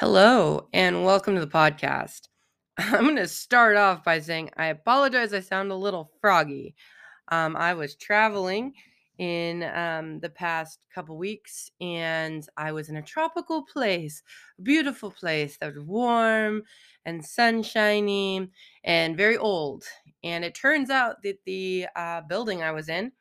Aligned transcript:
Hello, 0.00 0.66
and 0.72 1.04
welcome 1.04 1.34
to 1.34 1.42
the 1.42 1.46
podcast. 1.46 2.28
I'm 2.78 3.02
going 3.02 3.16
to 3.16 3.28
start 3.28 3.76
off 3.76 4.02
by 4.02 4.18
saying 4.18 4.48
I 4.56 4.68
apologize. 4.68 5.34
I 5.34 5.40
sound 5.40 5.70
a 5.70 5.74
little 5.74 6.10
froggy. 6.22 6.74
Um, 7.28 7.54
I 7.54 7.74
was 7.74 7.96
traveling 7.96 8.72
in 9.18 9.62
um, 9.62 10.18
the 10.20 10.30
past 10.30 10.78
couple 10.94 11.18
weeks, 11.18 11.70
and 11.82 12.48
I 12.56 12.72
was 12.72 12.88
in 12.88 12.96
a 12.96 13.02
tropical 13.02 13.62
place, 13.66 14.22
a 14.58 14.62
beautiful 14.62 15.10
place 15.10 15.58
that 15.58 15.74
was 15.74 15.84
warm 15.84 16.62
and 17.04 17.22
sunshiny 17.22 18.48
and 18.84 19.18
very 19.18 19.36
old. 19.36 19.84
And 20.24 20.46
it 20.46 20.54
turns 20.54 20.88
out 20.88 21.16
that 21.24 21.40
the 21.44 21.88
uh, 21.94 22.22
building 22.22 22.62
I 22.62 22.72
was 22.72 22.88
in, 22.88 23.12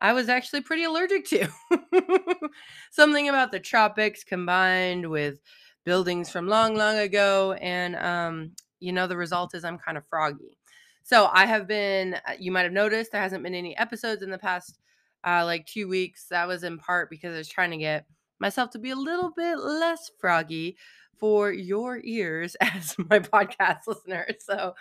I 0.00 0.12
was 0.12 0.28
actually 0.28 0.60
pretty 0.60 0.84
allergic 0.84 1.26
to. 1.30 1.48
Something 2.92 3.28
about 3.28 3.50
the 3.50 3.58
tropics 3.58 4.22
combined 4.22 5.10
with 5.10 5.40
buildings 5.84 6.30
from 6.30 6.48
long, 6.48 6.74
long 6.76 6.98
ago. 6.98 7.52
And, 7.60 7.96
um, 7.96 8.52
you 8.80 8.92
know, 8.92 9.06
the 9.06 9.16
result 9.16 9.54
is 9.54 9.64
I'm 9.64 9.78
kind 9.78 9.98
of 9.98 10.06
froggy. 10.06 10.56
So 11.02 11.28
I 11.32 11.46
have 11.46 11.66
been, 11.66 12.14
uh, 12.14 12.34
you 12.38 12.52
might 12.52 12.62
have 12.62 12.72
noticed, 12.72 13.12
there 13.12 13.20
hasn't 13.20 13.42
been 13.42 13.54
any 13.54 13.76
episodes 13.76 14.22
in 14.22 14.30
the 14.30 14.38
past 14.38 14.78
uh, 15.26 15.44
like 15.44 15.66
two 15.66 15.88
weeks. 15.88 16.26
That 16.30 16.48
was 16.48 16.64
in 16.64 16.78
part 16.78 17.10
because 17.10 17.34
I 17.34 17.38
was 17.38 17.48
trying 17.48 17.70
to 17.72 17.76
get 17.76 18.06
myself 18.38 18.70
to 18.70 18.78
be 18.78 18.90
a 18.90 18.96
little 18.96 19.32
bit 19.36 19.58
less 19.58 20.10
froggy 20.18 20.76
for 21.18 21.52
your 21.52 22.00
ears 22.02 22.56
as 22.60 22.96
my 22.98 23.18
podcast 23.18 23.80
listener. 23.86 24.26
So 24.40 24.74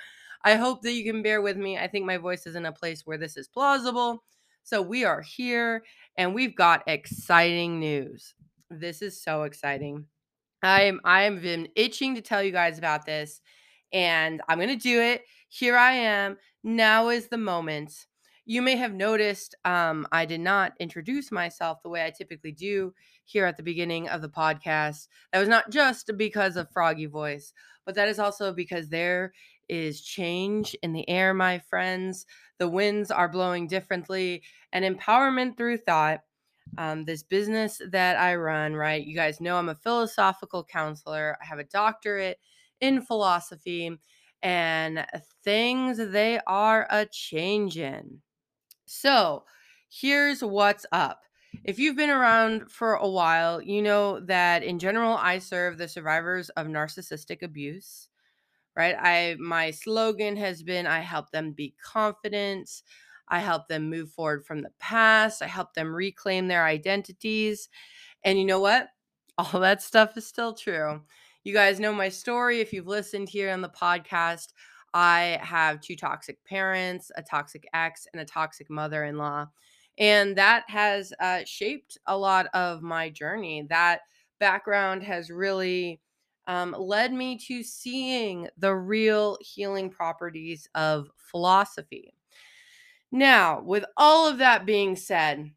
I 0.44 0.56
hope 0.56 0.81
that 0.84 0.94
you 0.94 1.04
can 1.04 1.22
bear 1.22 1.42
with 1.42 1.58
me. 1.58 1.78
I 1.78 1.88
think 1.88 2.06
my 2.06 2.18
voice 2.18 2.48
is 2.48 2.56
in 2.56 2.66
a 2.66 2.72
place 2.72 3.06
where 3.06 3.18
this 3.18 3.36
is 3.36 3.48
plausible. 3.48 4.23
So 4.64 4.81
we 4.81 5.04
are 5.04 5.22
here 5.22 5.84
and 6.18 6.34
we've 6.34 6.56
got 6.56 6.88
exciting 6.88 7.80
news. 7.80 8.36
This 8.70 9.02
is 9.02 9.22
so 9.22 9.44
exciting. 9.44 10.06
I'm 10.63 10.99
I've 11.04 11.41
been 11.41 11.70
itching 11.76 12.16
to 12.16 12.22
tell 12.22 12.44
you 12.44 12.52
guys 12.52 12.77
about 12.77 13.05
this 13.05 13.41
and 13.94 14.41
I'm 14.48 14.58
going 14.58 14.70
to 14.70 14.75
do 14.75 15.02
it. 15.02 15.23
Here 15.50 15.78
I 15.78 15.94
am. 15.94 16.38
Now 16.64 17.09
is 17.09 17.28
the 17.30 17.38
moment. 17.38 17.94
You 18.45 18.61
may 18.61 18.75
have 18.75 18.94
noticed 18.94 19.56
um, 19.64 20.08
I 20.11 20.25
did 20.25 20.42
not 20.42 20.73
introduce 20.80 21.31
myself 21.31 21.84
the 21.84 21.89
way 21.89 22.03
I 22.03 22.09
typically 22.09 22.52
do 22.52 22.94
here 23.23 23.45
at 23.45 23.58
the 23.58 23.64
beginning 23.64 24.09
of 24.09 24.22
the 24.22 24.30
podcast. 24.30 25.08
That 25.31 25.39
was 25.39 25.47
not 25.47 25.69
just 25.69 26.11
because 26.17 26.56
of 26.56 26.72
Froggy 26.72 27.06
Voice, 27.06 27.53
but 27.86 27.95
that 27.95 28.08
is 28.09 28.17
also 28.17 28.52
because 28.52 28.89
there 28.89 29.34
is 29.67 30.02
change 30.02 30.75
in 30.81 30.94
the 30.94 31.08
air, 31.08 31.34
my 31.34 31.59
friends. 31.59 32.25
The 32.58 32.67
winds 32.67 33.12
are 33.12 33.30
blowing 33.30 33.67
differently, 33.67 34.41
and 34.73 34.84
empowerment 34.84 35.56
through 35.56 35.78
thought 35.78 36.22
um, 36.78 37.06
this 37.06 37.23
business 37.23 37.81
that 37.89 38.17
I 38.17 38.36
run, 38.36 38.75
right? 38.75 39.06
You 39.06 39.16
guys 39.16 39.42
know 39.42 39.58
I'm 39.58 39.70
a 39.70 39.75
philosophical 39.75 40.64
counselor. 40.64 41.38
I 41.42 41.45
have 41.45 41.59
a 41.59 41.64
doctorate 41.64 42.39
in 42.81 43.02
philosophy, 43.02 43.98
and 44.42 45.06
things 45.44 45.97
they 45.97 46.40
are 46.47 46.88
a 46.90 47.06
changing. 47.06 48.22
So, 48.86 49.45
here's 49.90 50.44
what's 50.44 50.86
up. 50.92 51.22
If 51.64 51.80
you've 51.80 51.97
been 51.97 52.09
around 52.09 52.72
for 52.72 52.95
a 52.95 53.09
while, 53.09 53.62
you 53.62 53.81
know 53.81 54.20
that 54.22 54.64
in 54.64 54.80
general 54.80 55.16
I 55.16 55.40
serve 55.40 55.78
the 55.78 55.88
survivors 55.88 56.50
of 56.52 56.67
narcissistic 56.67 57.42
abuse 57.44 58.09
right? 58.75 58.95
I 59.00 59.36
my 59.40 59.72
slogan 59.72 60.38
has 60.38 60.64
been 60.64 60.88
I 60.88 61.00
help 61.02 61.31
them 61.31 61.52
be 61.52 61.75
confident. 61.84 62.84
I 63.30 63.39
help 63.39 63.67
them 63.67 63.89
move 63.89 64.11
forward 64.11 64.45
from 64.45 64.61
the 64.61 64.72
past. 64.80 65.41
I 65.41 65.47
help 65.47 65.73
them 65.73 65.94
reclaim 65.94 66.47
their 66.47 66.66
identities. 66.66 67.69
And 68.23 68.39
you 68.39 68.45
know 68.45 68.59
what? 68.59 68.88
All 69.38 69.59
that 69.61 69.81
stuff 69.81 70.17
is 70.17 70.27
still 70.27 70.53
true. 70.53 71.02
You 71.44 71.53
guys 71.53 71.80
know 71.80 71.94
my 71.94 72.09
story 72.09 72.59
if 72.59 72.73
you've 72.73 72.88
listened 72.88 73.30
here 73.30 73.52
on 73.52 73.61
the 73.61 73.69
podcast. 73.69 74.47
I 74.94 75.39
have 75.41 75.80
two 75.80 75.95
toxic 75.95 76.44
parents, 76.45 77.11
a 77.16 77.22
toxic 77.22 77.67
ex, 77.73 78.07
and 78.11 78.22
a 78.22 78.25
toxic 78.25 78.69
mother 78.69 79.06
in 79.06 79.18
law. 79.18 79.47
And 79.97 80.35
that 80.38 80.63
has 80.68 81.13
uh, 81.19 81.41
shaped 81.45 81.97
a 82.07 82.18
lot 82.18 82.47
of 82.53 82.81
my 82.81 83.09
journey. 83.09 83.66
That 83.69 84.01
background 84.39 85.03
has 85.03 85.29
really 85.29 86.01
um, 86.47 86.75
led 86.78 87.13
me 87.13 87.38
to 87.47 87.63
seeing 87.63 88.47
the 88.57 88.73
real 88.73 89.38
healing 89.41 89.89
properties 89.89 90.68
of 90.73 91.09
philosophy. 91.18 92.13
Now, 93.12 93.62
with 93.62 93.86
all 93.97 94.28
of 94.28 94.38
that 94.38 94.66
being 94.66 94.96
said, 94.96 95.52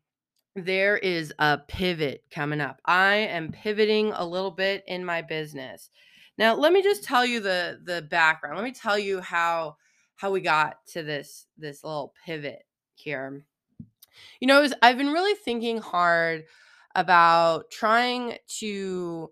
there 0.55 0.97
is 0.97 1.33
a 1.39 1.59
pivot 1.59 2.25
coming 2.31 2.61
up. 2.61 2.81
I 2.85 3.15
am 3.15 3.53
pivoting 3.53 4.13
a 4.13 4.27
little 4.27 4.51
bit 4.51 4.85
in 4.87 5.05
my 5.05 5.23
business. 5.23 5.91
Now, 6.39 6.55
let 6.55 6.73
me 6.73 6.83
just 6.83 7.05
tell 7.05 7.25
you 7.25 7.41
the 7.41 7.81
the 7.83 8.03
background. 8.03 8.57
Let 8.57 8.65
me 8.65 8.73
tell 8.73 8.99
you 8.99 9.21
how 9.21 9.77
how 10.17 10.31
we 10.31 10.41
got 10.41 10.85
to 10.93 11.03
this 11.03 11.47
this 11.59 11.85
little 11.85 12.15
pivot 12.25 12.65
here. 12.95 13.45
You 14.41 14.47
know, 14.47 14.61
was, 14.61 14.75
I've 14.83 14.99
been 14.99 15.13
really 15.13 15.35
thinking 15.35 15.79
hard 15.79 16.45
about 16.95 17.71
trying 17.71 18.37
to 18.59 19.31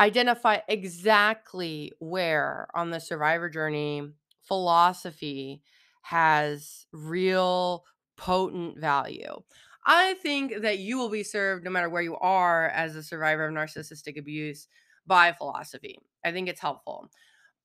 identify 0.00 0.58
exactly 0.68 1.92
where 2.00 2.66
on 2.74 2.90
the 2.90 2.98
survivor 2.98 3.48
journey 3.48 4.08
philosophy 4.42 5.62
has 6.02 6.86
real 6.92 7.84
potent 8.16 8.78
value. 8.78 9.42
I 9.86 10.14
think 10.14 10.62
that 10.62 10.78
you 10.78 10.98
will 10.98 11.08
be 11.08 11.22
served 11.22 11.64
no 11.64 11.70
matter 11.70 11.88
where 11.88 12.02
you 12.02 12.16
are 12.16 12.68
as 12.68 12.96
a 12.96 13.02
survivor 13.02 13.46
of 13.46 13.54
narcissistic 13.54 14.18
abuse 14.18 14.68
by 15.06 15.32
philosophy. 15.32 15.98
I 16.24 16.32
think 16.32 16.48
it's 16.48 16.60
helpful. 16.60 17.10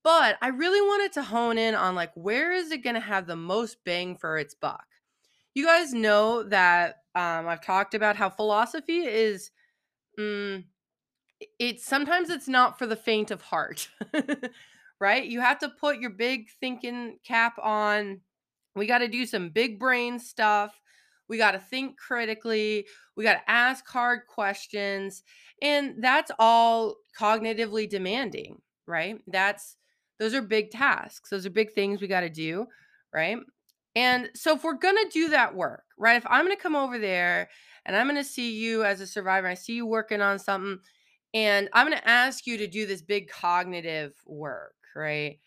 But 0.03 0.37
I 0.41 0.49
really 0.49 0.81
wanted 0.81 1.13
to 1.13 1.23
hone 1.23 1.57
in 1.57 1.75
on 1.75 1.95
like 1.95 2.11
where 2.13 2.51
is 2.51 2.71
it 2.71 2.83
going 2.83 2.93
to 2.93 2.99
have 2.99 3.27
the 3.27 3.35
most 3.35 3.77
bang 3.83 4.17
for 4.17 4.37
its 4.37 4.53
buck? 4.53 4.85
You 5.53 5.65
guys 5.65 5.93
know 5.93 6.43
that 6.43 6.97
um, 7.15 7.47
I've 7.47 7.61
talked 7.61 7.95
about 7.95 8.15
how 8.15 8.29
philosophy 8.29 8.99
is 8.99 9.51
mm, 10.19 10.63
it's 11.59 11.85
sometimes 11.85 12.29
it's 12.29 12.47
not 12.47 12.77
for 12.77 12.85
the 12.87 12.95
faint 12.95 13.31
of 13.31 13.41
heart. 13.41 13.89
right? 14.99 15.25
You 15.25 15.41
have 15.41 15.59
to 15.59 15.69
put 15.69 15.99
your 15.99 16.11
big 16.11 16.47
thinking 16.59 17.17
cap 17.25 17.57
on. 17.61 18.21
We 18.75 18.87
got 18.87 18.99
to 18.99 19.07
do 19.07 19.25
some 19.25 19.49
big 19.49 19.79
brain 19.79 20.19
stuff. 20.19 20.79
We 21.27 21.37
got 21.37 21.51
to 21.51 21.59
think 21.59 21.97
critically. 21.97 22.85
We 23.15 23.23
got 23.23 23.35
to 23.35 23.49
ask 23.51 23.87
hard 23.87 24.21
questions. 24.27 25.23
And 25.61 25.95
that's 26.03 26.31
all 26.37 26.95
cognitively 27.19 27.89
demanding, 27.89 28.61
right? 28.85 29.19
That's 29.27 29.77
those 30.19 30.33
are 30.33 30.41
big 30.41 30.71
tasks. 30.71 31.29
Those 31.29 31.45
are 31.45 31.51
big 31.51 31.73
things 31.73 32.01
we 32.01 32.07
got 32.07 32.21
to 32.21 32.29
do, 32.29 32.67
right? 33.13 33.37
And 33.95 34.29
so 34.35 34.55
if 34.55 34.63
we're 34.63 34.73
going 34.73 34.97
to 34.97 35.09
do 35.11 35.29
that 35.29 35.55
work, 35.55 35.83
right? 35.97 36.17
If 36.17 36.25
I'm 36.29 36.45
going 36.45 36.55
to 36.55 36.61
come 36.61 36.75
over 36.75 36.99
there 36.99 37.49
and 37.85 37.95
I'm 37.95 38.07
going 38.07 38.21
to 38.21 38.29
see 38.29 38.51
you 38.57 38.83
as 38.83 38.99
a 39.01 39.07
survivor, 39.07 39.47
I 39.47 39.53
see 39.53 39.73
you 39.73 39.85
working 39.85 40.21
on 40.21 40.37
something 40.39 40.79
and 41.33 41.69
I'm 41.73 41.87
going 41.87 41.97
to 41.97 42.07
ask 42.07 42.47
you 42.47 42.57
to 42.57 42.67
do 42.67 42.85
this 42.85 43.01
big 43.01 43.29
cognitive 43.29 44.13
work, 44.25 44.73
right? 44.95 45.39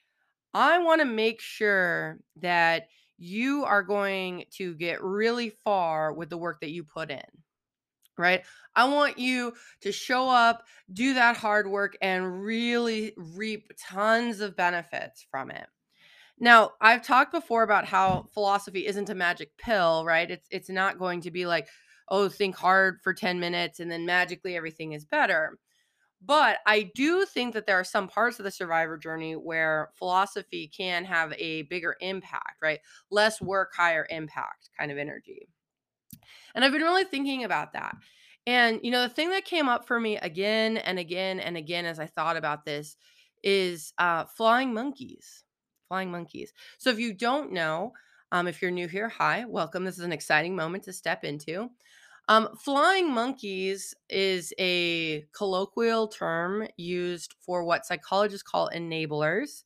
I 0.54 0.78
want 0.80 1.00
to 1.00 1.06
make 1.06 1.40
sure 1.40 2.20
that 2.36 2.88
you 3.18 3.64
are 3.64 3.82
going 3.82 4.44
to 4.52 4.74
get 4.76 5.02
really 5.02 5.50
far 5.50 6.12
with 6.12 6.30
the 6.30 6.38
work 6.38 6.60
that 6.60 6.70
you 6.70 6.84
put 6.84 7.10
in, 7.10 7.22
right? 8.16 8.44
I 8.74 8.88
want 8.88 9.18
you 9.18 9.54
to 9.82 9.92
show 9.92 10.28
up, 10.28 10.64
do 10.92 11.14
that 11.14 11.36
hard 11.36 11.68
work, 11.68 11.96
and 12.02 12.42
really 12.42 13.14
reap 13.16 13.72
tons 13.78 14.40
of 14.40 14.56
benefits 14.56 15.26
from 15.30 15.50
it. 15.50 15.66
Now, 16.38 16.72
I've 16.80 17.02
talked 17.02 17.32
before 17.32 17.62
about 17.62 17.86
how 17.86 18.28
philosophy 18.32 18.86
isn't 18.86 19.10
a 19.10 19.14
magic 19.14 19.56
pill, 19.58 20.04
right? 20.04 20.30
It's 20.30 20.48
it's 20.50 20.70
not 20.70 20.98
going 20.98 21.22
to 21.22 21.30
be 21.30 21.46
like, 21.46 21.68
oh, 22.08 22.28
think 22.28 22.56
hard 22.56 23.00
for 23.02 23.14
10 23.14 23.40
minutes 23.40 23.80
and 23.80 23.90
then 23.90 24.06
magically 24.06 24.56
everything 24.56 24.92
is 24.92 25.04
better. 25.04 25.58
But 26.20 26.58
I 26.66 26.90
do 26.94 27.24
think 27.24 27.54
that 27.54 27.66
there 27.66 27.78
are 27.78 27.84
some 27.84 28.08
parts 28.08 28.38
of 28.38 28.44
the 28.44 28.50
survivor 28.50 28.98
journey 28.98 29.36
where 29.36 29.90
philosophy 29.94 30.66
can 30.66 31.04
have 31.04 31.32
a 31.38 31.62
bigger 31.62 31.96
impact, 32.00 32.56
right? 32.60 32.80
Less 33.10 33.40
work, 33.40 33.72
higher 33.74 34.06
impact 34.10 34.70
kind 34.78 34.90
of 34.90 34.98
energy. 34.98 35.48
And 36.54 36.64
I've 36.64 36.72
been 36.72 36.82
really 36.82 37.04
thinking 37.04 37.44
about 37.44 37.72
that. 37.74 37.94
And, 38.46 38.80
you 38.82 38.90
know, 38.90 39.02
the 39.02 39.08
thing 39.08 39.30
that 39.30 39.44
came 39.44 39.68
up 39.68 39.86
for 39.86 40.00
me 40.00 40.16
again 40.16 40.78
and 40.78 40.98
again 40.98 41.38
and 41.38 41.56
again 41.56 41.84
as 41.84 42.00
I 42.00 42.06
thought 42.06 42.36
about 42.36 42.64
this 42.64 42.96
is 43.44 43.92
uh, 43.98 44.24
flying 44.24 44.74
monkeys. 44.74 45.44
Flying 45.86 46.10
monkeys. 46.10 46.52
So 46.78 46.90
if 46.90 46.98
you 46.98 47.14
don't 47.14 47.52
know, 47.52 47.92
um, 48.32 48.48
if 48.48 48.60
you're 48.60 48.70
new 48.70 48.88
here, 48.88 49.08
hi, 49.08 49.44
welcome. 49.46 49.84
This 49.84 49.98
is 49.98 50.04
an 50.04 50.12
exciting 50.12 50.56
moment 50.56 50.84
to 50.84 50.92
step 50.92 51.24
into. 51.24 51.70
Um, 52.28 52.50
flying 52.58 53.10
monkeys 53.12 53.94
is 54.10 54.52
a 54.58 55.22
colloquial 55.32 56.08
term 56.08 56.68
used 56.76 57.34
for 57.40 57.64
what 57.64 57.86
psychologists 57.86 58.42
call 58.42 58.70
enablers. 58.74 59.64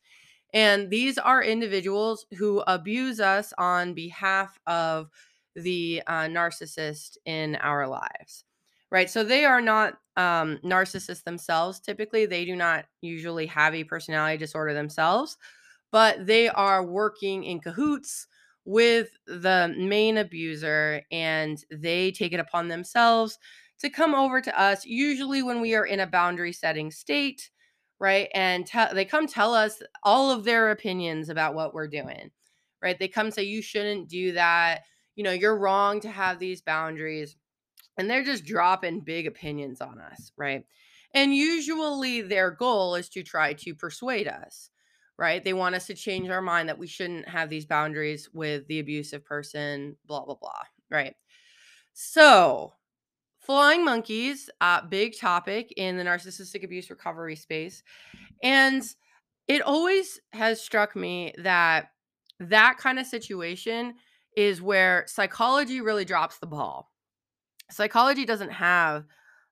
And 0.55 0.91
these 0.91 1.19
are 1.19 1.43
individuals 1.43 2.27
who 2.39 2.61
abuse 2.67 3.21
us 3.21 3.53
on 3.59 3.95
behalf 3.95 4.59
of 4.67 5.11
the 5.57 6.03
uh, 6.07 6.25
narcissist 6.25 7.17
in 7.27 7.57
our 7.57 7.89
lives, 7.89 8.45
right? 8.91 9.11
So 9.11 9.25
they 9.25 9.45
are 9.45 9.61
not 9.61 9.95
um, 10.17 10.59
narcissists 10.65 11.25
themselves. 11.25 11.81
Typically, 11.81 12.27
they 12.27 12.45
do 12.45 12.55
not 12.55 12.87
usually 13.01 13.47
have 13.47 13.75
a 13.75 13.85
personality 13.85 14.39
disorder 14.39 14.75
themselves, 14.75 15.37
but 15.91 16.27
they 16.27 16.49
are 16.49 16.85
working 16.85 17.45
in 17.45 17.61
cahoots 17.61 18.27
with 18.65 19.09
the 19.27 19.75
main 19.77 20.19
abuser 20.19 21.03
and 21.11 21.65
they 21.71 22.13
take 22.13 22.33
it 22.33 22.41
upon 22.41 22.69
themselves 22.69 23.39
to 23.81 23.91
come 23.91 24.15
over 24.15 24.41
to 24.41 24.61
us, 24.61 24.85
usually 24.87 25.43
when 25.43 25.61
we 25.61 25.75
are 25.75 25.87
in 25.87 26.01
a 26.01 26.07
boundary 26.07 26.53
setting 26.53 26.91
state, 26.91 27.51
right? 27.99 28.29
And 28.35 28.71
they 28.93 29.05
come 29.05 29.27
tell 29.27 29.55
us 29.55 29.83
all 30.05 30.31
of 30.31 30.45
their 30.45 30.71
opinions 30.71 31.29
about 31.29 31.55
what 31.55 31.75
we're 31.75 31.89
doing, 31.89 32.31
right? 32.81 32.99
They 32.99 33.09
come 33.09 33.31
say, 33.31 33.43
you 33.43 33.63
shouldn't 33.63 34.09
do 34.09 34.33
that. 34.33 34.83
You 35.17 35.25
know, 35.25 35.33
you're 35.33 35.59
wrong 35.59 36.01
to 36.01 36.11
have 36.11 36.39
these 36.39 36.63
boundaries. 36.63 37.37
And 37.99 38.09
they're 38.09 38.25
just 38.25 38.45
dropping 38.45 39.01
big 39.01 39.27
opinions 39.27 39.81
on 39.81 40.01
us, 40.01 40.33
right? 40.37 40.65
And 41.13 41.35
usually 41.35 42.23
their 42.23 42.51
goal 42.51 42.95
is 42.95 43.09
to 43.11 43.23
try 43.23 43.53
to 43.53 43.75
persuade 43.75 44.27
us 44.27 44.71
right? 45.19 45.45
They 45.45 45.53
want 45.53 45.75
us 45.75 45.87
to 45.87 45.95
change 45.95 46.29
our 46.29 46.43
mind 46.43 46.69
that 46.69 46.79
we 46.79 46.87
shouldn't 46.87 47.29
have 47.29 47.49
these 47.49 47.67
boundaries 47.67 48.29
with 48.33 48.67
the 48.67 48.81
abusive 48.81 49.25
person, 49.25 49.97
blah, 50.07 50.25
blah, 50.25 50.35
blah, 50.35 50.63
right? 50.91 51.15
So, 51.93 52.73
flying 53.39 53.85
monkeys, 53.85 54.49
uh, 54.61 54.83
big 54.87 55.19
topic 55.19 55.73
in 55.77 55.97
the 55.97 56.05
narcissistic 56.05 56.65
abuse 56.65 56.91
recovery 56.91 57.37
space. 57.37 57.83
And 58.43 58.83
it 59.49 59.63
always 59.63 60.21
has 60.33 60.61
struck 60.61 60.97
me 60.97 61.35
that 61.39 61.91
that 62.41 62.79
kind 62.79 62.99
of 62.99 63.07
situation 63.07 63.95
is 64.37 64.63
where 64.63 65.05
psychology 65.07 65.81
really 65.81 66.05
drops 66.05 66.39
the 66.39 66.47
ball. 66.47 66.91
Psychology 67.71 68.25
doesn't 68.25 68.53
have 68.53 69.05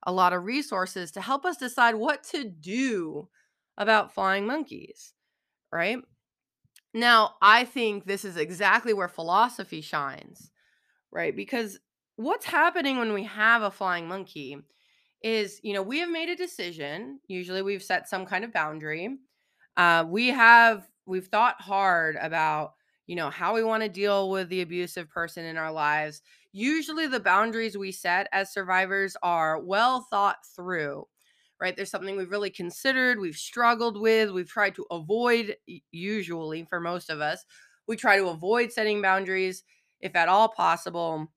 a 0.05 0.13
lot 0.13 0.33
of 0.33 0.45
resources 0.45 1.11
to 1.13 1.21
help 1.21 1.45
us 1.45 1.56
decide 1.56 1.95
what 1.95 2.25
to 2.25 2.45
do 2.45 3.29
about 3.77 4.15
flying 4.15 4.47
monkeys 4.47 5.13
right? 5.72 5.99
Now, 6.93 7.34
I 7.40 7.64
think 7.64 8.05
this 8.05 8.25
is 8.25 8.37
exactly 8.37 8.93
where 8.93 9.08
philosophy 9.08 9.81
shines, 9.81 10.50
right? 11.12 11.34
Because 11.34 11.78
what's 12.17 12.46
happening 12.46 12.99
when 12.99 13.12
we 13.12 13.25
have 13.25 13.62
a 13.62 13.70
flying 13.70 14.08
monkey 14.08 14.58
is, 15.22 15.61
you 15.62 15.72
know, 15.72 15.82
we 15.82 16.00
have 16.00 16.11
made 16.11 16.28
a 16.28 16.37
decision. 16.37 17.20
Usually 17.28 17.62
we've 17.62 17.82
set 17.82 18.08
some 18.08 18.26
kind 18.26 18.44
of 18.44 18.52
boundary. 18.52 19.19
Uh, 19.76 20.05
we 20.08 20.28
have, 20.28 20.88
we've 21.06 21.28
thought 21.28 21.61
hard 21.61 22.17
about, 22.20 22.72
you 23.06 23.17
know, 23.17 23.31
how 23.31 23.55
we 23.55 23.62
want 23.62 23.82
to 23.82 23.88
deal 23.88 24.31
with 24.31 24.49
the 24.49 24.62
abusive 24.62 25.08
person 25.08 25.44
in 25.44 25.56
our 25.56 25.72
lives. 25.72 26.22
Usually 26.52 27.06
the 27.06 27.20
boundaries 27.20 27.78
we 27.78 27.93
set 27.93 28.26
as 28.32 28.52
survivors 28.52 29.17
are 29.22 29.61
well 29.61 30.06
thought 30.11 30.38
through 30.56 31.06
right? 31.61 31.77
There's 31.77 31.91
something 31.91 32.17
we've 32.17 32.31
really 32.31 32.51
considered, 32.51 33.21
we've 33.21 33.37
struggled 33.37 34.01
with, 34.01 34.31
we've 34.31 34.49
tried 34.49 34.75
to 34.77 34.87
avoid, 34.91 35.57
usually 35.93 36.65
for 36.65 36.81
most 36.81 37.11
of 37.11 37.21
us, 37.21 37.45
we 37.87 37.97
try 37.97 38.17
to 38.17 38.29
avoid 38.29 38.73
setting 38.73 39.03
boundaries 39.03 39.62
if 40.01 40.17
at 40.17 40.29
all 40.29 40.49
possible. 40.49 41.29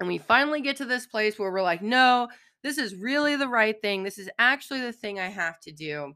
And 0.00 0.08
we 0.08 0.18
finally 0.18 0.60
get 0.60 0.76
to 0.76 0.84
this 0.84 1.06
place 1.06 1.38
where 1.38 1.52
we're 1.52 1.62
like, 1.62 1.82
no, 1.82 2.28
this 2.62 2.78
is 2.78 2.96
really 2.96 3.36
the 3.36 3.48
right 3.48 3.80
thing. 3.80 4.02
This 4.02 4.18
is 4.18 4.30
actually 4.38 4.80
the 4.80 4.92
thing 4.92 5.20
I 5.20 5.28
have 5.28 5.60
to 5.60 5.72
do. 5.72 6.14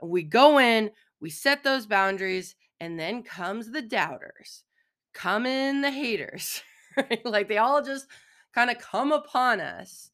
And 0.00 0.10
we 0.10 0.22
go 0.22 0.58
in, 0.58 0.90
we 1.20 1.30
set 1.30 1.62
those 1.62 1.86
boundaries, 1.86 2.54
and 2.80 2.98
then 2.98 3.22
comes 3.22 3.70
the 3.70 3.82
doubters, 3.82 4.64
come 5.12 5.46
in 5.46 5.82
the 5.82 5.90
haters, 5.90 6.62
right? 6.96 7.24
Like 7.24 7.48
they 7.48 7.58
all 7.58 7.82
just 7.82 8.06
kind 8.54 8.70
of 8.70 8.78
come 8.78 9.12
upon 9.12 9.60
us, 9.60 10.10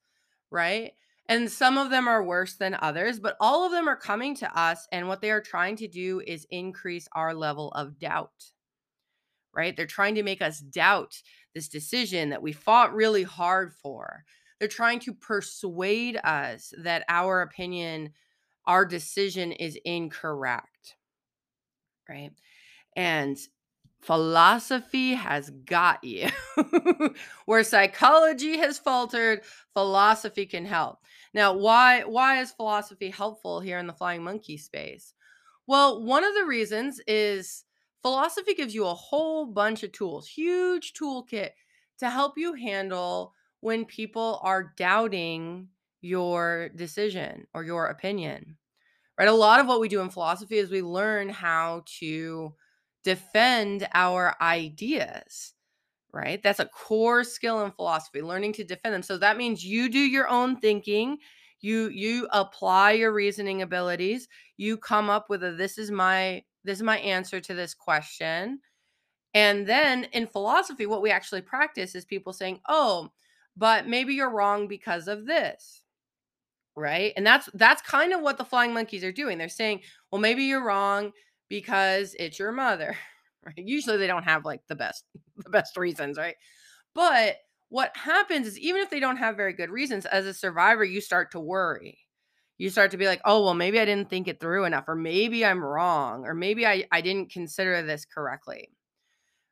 right? 0.51 0.93
And 1.29 1.51
some 1.51 1.77
of 1.77 1.91
them 1.91 2.07
are 2.07 2.23
worse 2.23 2.55
than 2.55 2.79
others, 2.81 3.19
but 3.19 3.37
all 3.41 3.67
of 3.67 3.73
them 3.73 3.89
are 3.89 3.97
coming 3.97 4.35
to 4.37 4.59
us. 4.59 4.87
And 4.93 5.09
what 5.09 5.21
they 5.21 5.31
are 5.31 5.41
trying 5.41 5.77
to 5.77 5.89
do 5.89 6.23
is 6.25 6.47
increase 6.51 7.09
our 7.13 7.35
level 7.35 7.73
of 7.73 7.99
doubt, 7.99 8.53
right? 9.55 9.77
They're 9.77 9.87
trying 9.87 10.15
to 10.17 10.23
make 10.23 10.41
us 10.41 10.61
doubt 10.61 11.21
this 11.55 11.69
decision 11.69 12.31
that 12.31 12.43
we 12.43 12.53
fought 12.53 12.95
really 12.95 13.25
hard 13.25 13.73
for. 13.73 14.25
They're 14.61 14.69
trying 14.69 15.01
to 15.01 15.13
persuade 15.13 16.17
us 16.23 16.73
that 16.79 17.05
our 17.09 17.43
opinion, 17.43 18.13
our 18.65 18.87
decision 18.87 19.51
is 19.53 19.77
incorrect, 19.85 20.97
right? 22.09 22.31
And 22.97 23.37
philosophy 24.01 25.15
has 25.15 25.51
got 25.51 26.03
you. 26.05 26.29
Where 27.47 27.65
psychology 27.65 28.59
has 28.59 28.79
faltered, 28.79 29.43
philosophy 29.73 30.47
can 30.47 30.65
help. 30.65 31.01
Now, 31.35 31.53
why 31.53 32.03
why 32.03 32.41
is 32.41 32.53
philosophy 32.53 33.11
helpful 33.11 33.61
here 33.61 33.79
in 33.79 33.87
the 33.87 33.93
flying 33.93 34.23
monkey 34.23 34.57
space? 34.57 35.15
Well, 35.67 36.03
one 36.03 36.25
of 36.25 36.35
the 36.35 36.45
reasons 36.45 37.01
is 37.07 37.65
philosophy 38.03 38.55
gives 38.55 38.75
you 38.75 38.87
a 38.87 38.95
whole 38.95 39.47
bunch 39.47 39.83
of 39.83 39.93
tools, 39.93 40.29
huge 40.29 40.93
toolkit 40.93 41.51
to 41.99 42.11
help 42.11 42.39
you 42.39 42.55
handle 42.55 43.35
when 43.61 43.85
people 43.85 44.41
are 44.43 44.73
doubting 44.77 45.69
your 46.01 46.69
decision 46.77 47.47
or 47.53 47.65
your 47.65 47.87
opinion. 47.87 48.57
Right? 49.19 49.29
A 49.29 49.33
lot 49.33 49.61
of 49.61 49.67
what 49.67 49.81
we 49.81 49.89
do 49.89 50.03
in 50.03 50.11
philosophy 50.11 50.59
is 50.59 50.71
we 50.71 50.83
learn 50.83 51.29
how 51.29 51.83
to 51.99 52.55
defend 53.07 53.89
our 53.95 54.35
ideas 54.41 55.55
right? 56.13 56.43
That's 56.43 56.61
a 56.61 56.67
core 56.67 57.25
skill 57.25 57.65
in 57.65 57.73
philosophy, 57.73 58.23
learning 58.23 58.55
to 58.55 58.65
defend 58.65 58.95
them. 58.95 59.03
So 59.03 59.19
that 59.19 59.37
means 59.37 59.65
you 59.65 59.91
do 59.91 59.99
your 59.99 60.29
own 60.29 60.59
thinking, 60.59 61.19
you 61.61 61.91
you 61.91 62.29
apply 62.33 62.93
your 62.93 63.13
reasoning 63.13 63.63
abilities, 63.63 64.29
you 64.57 64.79
come 64.79 65.11
up 65.11 65.29
with 65.31 65.45
a 65.45 65.53
this 65.53 65.79
is 65.79 65.91
my 65.91 66.43
this 66.65 66.79
is 66.79 66.83
my 66.85 66.99
answer 67.01 67.41
to 67.41 67.55
this 67.55 67.75
question. 67.75 68.61
And 69.35 69.67
then 69.67 70.05
in 70.13 70.27
philosophy 70.27 70.87
what 70.87 71.03
we 71.03 71.11
actually 71.11 71.43
practice 71.43 71.95
is 71.95 72.05
people 72.07 72.33
saying, 72.33 72.61
"Oh, 72.69 73.11
but 73.57 73.87
maybe 73.89 74.15
you're 74.15 74.31
wrong 74.31 74.69
because 74.69 75.09
of 75.09 75.27
this." 75.27 75.83
Right? 76.77 77.15
And 77.17 77.27
that's 77.27 77.49
that's 77.55 77.83
kind 77.83 78.13
of 78.13 78.21
what 78.21 78.37
the 78.39 78.45
flying 78.45 78.75
monkeys 78.75 79.05
are 79.05 79.13
doing. 79.13 79.39
They're 79.39 79.49
saying, 79.49 79.81
"Well, 80.13 80.21
maybe 80.21 80.45
you're 80.45 80.65
wrong 80.65 81.13
because 81.49 82.15
it's 82.19 82.39
your 82.39 82.53
mother." 82.53 82.97
Right? 83.47 83.65
Usually 83.65 83.97
they 83.97 84.09
don't 84.09 84.25
have 84.25 84.45
like 84.45 84.63
the 84.67 84.75
best 84.75 85.05
the 85.37 85.51
best 85.51 85.77
reasons, 85.77 86.19
right? 86.19 86.35
But 86.97 87.37
what 87.69 87.97
happens 87.97 88.47
is 88.47 88.59
even 88.59 88.83
if 88.83 88.91
they 88.91 89.01
don't 89.01 89.17
have 89.19 89.37
very 89.37 89.53
good 89.53 89.71
reasons, 89.71 90.07
as 90.07 90.27
a 90.27 90.35
survivor, 90.35 90.85
you 90.85 91.01
start 91.01 91.31
to 91.33 91.41
worry. 91.41 91.99
You 92.59 92.71
start 92.71 92.91
to 92.93 92.97
be 92.97 93.07
like, 93.07 93.21
oh, 93.25 93.45
well, 93.45 93.55
maybe 93.55 93.79
I 93.79 93.85
didn't 93.85 94.09
think 94.09 94.29
it 94.29 94.41
through 94.41 94.65
enough, 94.65 94.89
or 94.89 94.95
maybe 94.95 95.45
I'm 95.45 95.63
wrong, 95.63 96.25
or 96.25 96.35
maybe 96.35 96.67
I, 96.67 96.87
I 96.91 97.01
didn't 97.01 97.31
consider 97.31 97.83
this 97.83 98.05
correctly. 98.05 98.71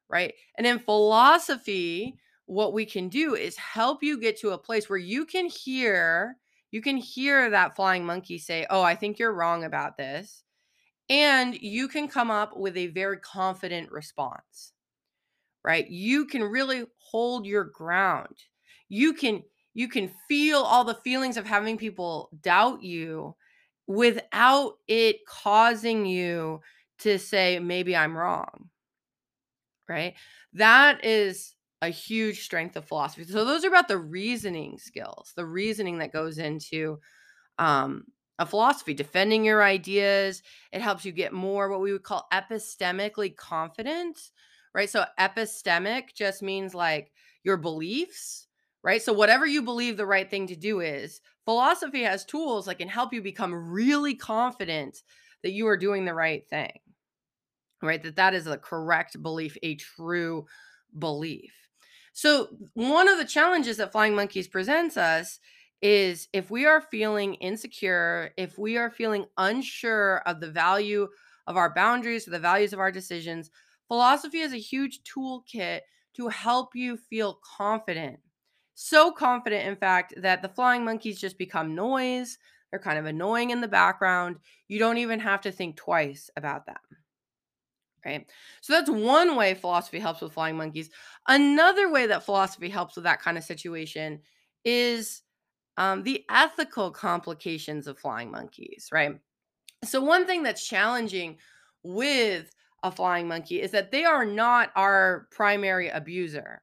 Right. 0.08 0.34
And 0.56 0.66
in 0.66 0.78
philosophy, 0.78 2.16
what 2.46 2.72
we 2.72 2.86
can 2.86 3.08
do 3.08 3.34
is 3.34 3.56
help 3.56 4.02
you 4.02 4.20
get 4.20 4.38
to 4.40 4.50
a 4.50 4.58
place 4.58 4.88
where 4.88 4.98
you 4.98 5.24
can 5.26 5.46
hear, 5.46 6.36
you 6.70 6.80
can 6.80 6.96
hear 6.96 7.50
that 7.50 7.76
flying 7.76 8.04
monkey 8.04 8.38
say, 8.38 8.66
oh, 8.70 8.82
I 8.82 8.94
think 8.94 9.18
you're 9.18 9.34
wrong 9.34 9.64
about 9.64 9.96
this. 9.96 10.44
And 11.08 11.54
you 11.60 11.88
can 11.88 12.08
come 12.08 12.30
up 12.30 12.56
with 12.56 12.76
a 12.76 12.88
very 12.88 13.18
confident 13.18 13.90
response 13.92 14.72
right? 15.64 15.88
You 15.88 16.26
can 16.26 16.42
really 16.42 16.84
hold 16.98 17.46
your 17.46 17.64
ground. 17.64 18.36
You 18.88 19.14
can 19.14 19.42
you 19.72 19.88
can 19.88 20.12
feel 20.28 20.58
all 20.58 20.84
the 20.84 20.94
feelings 20.94 21.36
of 21.36 21.46
having 21.46 21.76
people 21.76 22.30
doubt 22.42 22.82
you 22.82 23.34
without 23.88 24.74
it 24.86 25.16
causing 25.26 26.06
you 26.06 26.60
to 27.00 27.18
say 27.18 27.58
maybe 27.58 27.96
I'm 27.96 28.16
wrong. 28.16 28.70
Right? 29.88 30.14
That 30.52 31.04
is 31.04 31.54
a 31.82 31.88
huge 31.88 32.44
strength 32.44 32.76
of 32.76 32.86
philosophy. 32.86 33.24
So 33.24 33.44
those 33.44 33.64
are 33.64 33.68
about 33.68 33.88
the 33.88 33.98
reasoning 33.98 34.78
skills, 34.78 35.32
the 35.36 35.44
reasoning 35.44 35.98
that 35.98 36.12
goes 36.12 36.38
into 36.38 36.98
um, 37.58 38.04
a 38.38 38.46
philosophy, 38.46 38.94
defending 38.94 39.44
your 39.44 39.62
ideas. 39.62 40.42
It 40.72 40.80
helps 40.80 41.04
you 41.04 41.12
get 41.12 41.32
more 41.32 41.68
what 41.68 41.80
we 41.80 41.92
would 41.92 42.02
call 42.02 42.26
epistemically 42.32 43.34
confident 43.36 44.18
right? 44.74 44.90
So 44.90 45.04
epistemic 45.18 46.14
just 46.14 46.42
means 46.42 46.74
like 46.74 47.12
your 47.44 47.56
beliefs, 47.56 48.48
right? 48.82 49.00
So 49.00 49.12
whatever 49.12 49.46
you 49.46 49.62
believe 49.62 49.96
the 49.96 50.04
right 50.04 50.28
thing 50.28 50.48
to 50.48 50.56
do 50.56 50.80
is, 50.80 51.20
philosophy 51.44 52.02
has 52.02 52.24
tools 52.24 52.66
that 52.66 52.78
can 52.78 52.88
help 52.88 53.12
you 53.12 53.22
become 53.22 53.54
really 53.54 54.14
confident 54.14 55.02
that 55.42 55.52
you 55.52 55.66
are 55.68 55.76
doing 55.76 56.04
the 56.04 56.14
right 56.14 56.46
thing. 56.48 56.72
Right? 57.80 58.02
That 58.02 58.16
that 58.16 58.34
is 58.34 58.46
a 58.46 58.58
correct 58.58 59.22
belief, 59.22 59.56
a 59.62 59.76
true 59.76 60.46
belief. 60.98 61.52
So 62.12 62.48
one 62.74 63.08
of 63.08 63.18
the 63.18 63.24
challenges 63.24 63.76
that 63.76 63.92
flying 63.92 64.14
monkeys 64.14 64.48
presents 64.48 64.96
us 64.96 65.38
is 65.82 66.28
if 66.32 66.50
we 66.50 66.66
are 66.66 66.80
feeling 66.80 67.34
insecure, 67.34 68.32
if 68.36 68.58
we 68.58 68.76
are 68.76 68.90
feeling 68.90 69.26
unsure 69.36 70.18
of 70.26 70.40
the 70.40 70.50
value 70.50 71.08
of 71.46 71.56
our 71.56 71.74
boundaries 71.74 72.26
or 72.26 72.30
the 72.30 72.38
values 72.38 72.72
of 72.72 72.78
our 72.80 72.92
decisions, 72.92 73.50
Philosophy 73.88 74.38
is 74.40 74.52
a 74.54 74.58
huge 74.58 75.02
toolkit 75.02 75.80
to 76.14 76.28
help 76.28 76.74
you 76.74 76.96
feel 76.96 77.34
confident, 77.56 78.18
So 78.74 79.12
confident, 79.12 79.66
in 79.68 79.76
fact, 79.76 80.14
that 80.16 80.42
the 80.42 80.48
flying 80.48 80.84
monkeys 80.84 81.20
just 81.20 81.38
become 81.38 81.74
noise. 81.74 82.38
They're 82.70 82.80
kind 82.80 82.98
of 82.98 83.04
annoying 83.06 83.50
in 83.50 83.60
the 83.60 83.68
background. 83.68 84.38
You 84.68 84.78
don't 84.78 84.98
even 84.98 85.20
have 85.20 85.42
to 85.42 85.52
think 85.52 85.76
twice 85.76 86.30
about 86.36 86.66
them. 86.66 86.76
Right. 88.04 88.30
So 88.60 88.74
that's 88.74 88.90
one 88.90 89.34
way 89.34 89.54
philosophy 89.54 89.98
helps 89.98 90.20
with 90.20 90.34
flying 90.34 90.58
monkeys. 90.58 90.90
Another 91.26 91.90
way 91.90 92.06
that 92.06 92.22
philosophy 92.24 92.68
helps 92.68 92.96
with 92.96 93.04
that 93.04 93.22
kind 93.22 93.38
of 93.38 93.44
situation 93.44 94.20
is 94.62 95.22
um, 95.76 96.02
the 96.02 96.24
ethical 96.30 96.90
complications 96.90 97.86
of 97.86 97.98
flying 97.98 98.30
monkeys, 98.30 98.88
right? 98.92 99.18
So, 99.84 100.00
one 100.00 100.26
thing 100.26 100.42
that's 100.42 100.66
challenging 100.66 101.38
with 101.82 102.50
a 102.82 102.90
flying 102.90 103.28
monkey 103.28 103.60
is 103.60 103.70
that 103.72 103.90
they 103.90 104.04
are 104.04 104.24
not 104.24 104.70
our 104.76 105.26
primary 105.30 105.88
abuser, 105.88 106.62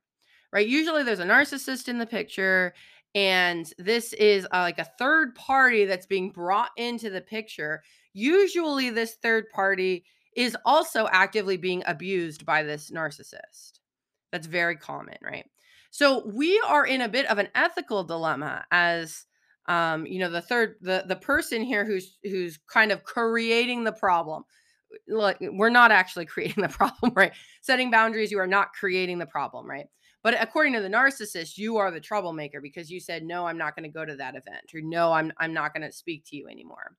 right? 0.53 0.67
Usually 0.67 1.03
there's 1.03 1.19
a 1.19 1.25
narcissist 1.25 1.87
in 1.87 1.97
the 1.97 2.05
picture, 2.05 2.73
and 3.13 3.71
this 3.77 4.13
is 4.13 4.45
uh, 4.45 4.59
like 4.59 4.79
a 4.79 4.89
third 4.97 5.35
party 5.35 5.85
that's 5.85 6.05
being 6.05 6.31
brought 6.31 6.71
into 6.77 7.09
the 7.09 7.21
picture. 7.21 7.83
Usually, 8.13 8.89
this 8.89 9.15
third 9.15 9.49
party 9.49 10.05
is 10.35 10.55
also 10.65 11.07
actively 11.11 11.57
being 11.57 11.83
abused 11.85 12.45
by 12.45 12.63
this 12.63 12.91
narcissist. 12.91 13.79
That's 14.31 14.47
very 14.47 14.77
common, 14.77 15.17
right? 15.21 15.45
So 15.91 16.25
we 16.25 16.59
are 16.67 16.85
in 16.85 17.01
a 17.01 17.09
bit 17.09 17.27
of 17.27 17.37
an 17.37 17.49
ethical 17.53 18.03
dilemma 18.03 18.65
as 18.71 19.25
um, 19.67 20.05
you 20.05 20.19
know, 20.19 20.29
the 20.29 20.41
third 20.41 20.75
the 20.81 21.03
the 21.07 21.15
person 21.15 21.61
here 21.61 21.85
who's 21.85 22.17
who's 22.23 22.59
kind 22.67 22.91
of 22.91 23.03
creating 23.03 23.83
the 23.83 23.91
problem. 23.91 24.43
Look, 25.07 25.37
we're 25.39 25.69
not 25.69 25.91
actually 25.91 26.25
creating 26.33 26.63
the 26.63 26.69
problem, 26.69 27.13
right? 27.15 27.33
Setting 27.61 27.91
boundaries, 27.91 28.31
you 28.31 28.39
are 28.39 28.47
not 28.47 28.73
creating 28.73 29.19
the 29.19 29.25
problem, 29.25 29.69
right? 29.69 29.85
But 30.23 30.41
according 30.41 30.73
to 30.73 30.81
the 30.81 30.89
narcissist, 30.89 31.57
you 31.57 31.77
are 31.77 31.91
the 31.91 31.99
troublemaker 31.99 32.61
because 32.61 32.91
you 32.91 32.99
said 32.99 33.23
no, 33.23 33.45
I'm 33.45 33.57
not 33.57 33.75
going 33.75 33.89
to 33.89 33.93
go 33.93 34.05
to 34.05 34.15
that 34.15 34.35
event, 34.35 34.71
or 34.73 34.81
no, 34.81 35.11
I'm 35.11 35.31
I'm 35.37 35.53
not 35.53 35.73
going 35.73 35.87
to 35.87 35.95
speak 35.95 36.25
to 36.27 36.35
you 36.35 36.47
anymore, 36.47 36.95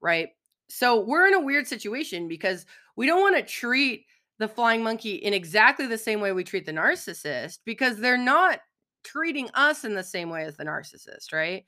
right? 0.00 0.30
So 0.68 1.00
we're 1.00 1.28
in 1.28 1.34
a 1.34 1.40
weird 1.40 1.66
situation 1.66 2.28
because 2.28 2.66
we 2.96 3.06
don't 3.06 3.20
want 3.20 3.36
to 3.36 3.42
treat 3.42 4.06
the 4.42 4.48
flying 4.48 4.82
monkey 4.82 5.14
in 5.14 5.32
exactly 5.32 5.86
the 5.86 5.98
same 5.98 6.20
way 6.20 6.32
we 6.32 6.44
treat 6.44 6.66
the 6.66 6.72
narcissist 6.72 7.60
because 7.64 7.98
they're 7.98 8.18
not 8.18 8.60
treating 9.04 9.48
us 9.54 9.84
in 9.84 9.94
the 9.94 10.02
same 10.02 10.30
way 10.30 10.44
as 10.44 10.56
the 10.56 10.64
narcissist, 10.64 11.32
right? 11.32 11.64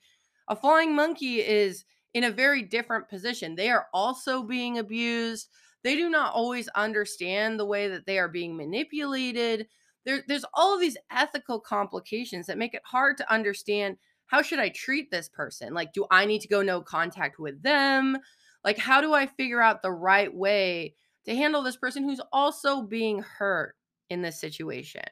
A 0.47 0.55
flying 0.55 0.95
monkey 0.95 1.39
is 1.39 1.85
in 2.13 2.23
a 2.23 2.31
very 2.31 2.61
different 2.61 3.09
position. 3.09 3.55
They 3.55 3.69
are 3.69 3.87
also 3.93 4.43
being 4.43 4.77
abused. 4.77 5.49
They 5.83 5.95
do 5.95 6.09
not 6.09 6.33
always 6.33 6.67
understand 6.69 7.59
the 7.59 7.65
way 7.65 7.87
that 7.87 8.05
they 8.05 8.19
are 8.19 8.29
being 8.29 8.55
manipulated. 8.55 9.67
There, 10.05 10.23
there's 10.27 10.45
all 10.53 10.75
of 10.75 10.81
these 10.81 10.97
ethical 11.11 11.59
complications 11.59 12.47
that 12.47 12.57
make 12.57 12.73
it 12.73 12.81
hard 12.85 13.17
to 13.17 13.33
understand 13.33 13.97
how 14.27 14.41
should 14.41 14.59
I 14.59 14.69
treat 14.69 15.11
this 15.11 15.29
person? 15.29 15.73
Like, 15.73 15.93
do 15.93 16.05
I 16.09 16.25
need 16.25 16.41
to 16.41 16.47
go 16.47 16.61
no 16.61 16.81
contact 16.81 17.39
with 17.39 17.61
them? 17.61 18.17
Like, 18.63 18.77
how 18.77 19.01
do 19.01 19.13
I 19.13 19.27
figure 19.27 19.61
out 19.61 19.81
the 19.81 19.91
right 19.91 20.33
way 20.33 20.95
to 21.25 21.35
handle 21.35 21.61
this 21.61 21.77
person 21.77 22.03
who's 22.03 22.21
also 22.31 22.81
being 22.81 23.21
hurt 23.21 23.75
in 24.09 24.21
this 24.21 24.39
situation? 24.39 25.03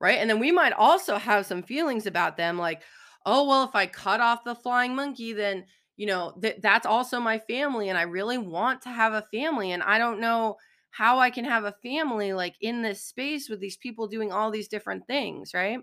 Right. 0.00 0.18
And 0.18 0.30
then 0.30 0.38
we 0.38 0.50
might 0.50 0.72
also 0.72 1.16
have 1.16 1.44
some 1.44 1.62
feelings 1.62 2.06
about 2.06 2.38
them 2.38 2.56
like, 2.56 2.82
oh, 3.26 3.46
well, 3.46 3.64
if 3.64 3.74
I 3.74 3.86
cut 3.86 4.20
off 4.20 4.44
the 4.44 4.54
flying 4.54 4.94
monkey, 4.94 5.34
then, 5.34 5.66
you 5.96 6.06
know, 6.06 6.32
th- 6.40 6.60
that's 6.62 6.86
also 6.86 7.20
my 7.20 7.38
family. 7.38 7.90
And 7.90 7.98
I 7.98 8.02
really 8.02 8.38
want 8.38 8.80
to 8.82 8.88
have 8.88 9.12
a 9.12 9.26
family. 9.30 9.72
And 9.72 9.82
I 9.82 9.98
don't 9.98 10.20
know 10.20 10.56
how 10.90 11.18
I 11.18 11.28
can 11.28 11.44
have 11.44 11.64
a 11.64 11.76
family 11.82 12.32
like 12.32 12.54
in 12.62 12.80
this 12.80 13.04
space 13.04 13.50
with 13.50 13.60
these 13.60 13.76
people 13.76 14.08
doing 14.08 14.32
all 14.32 14.50
these 14.50 14.68
different 14.68 15.06
things. 15.06 15.52
Right. 15.52 15.80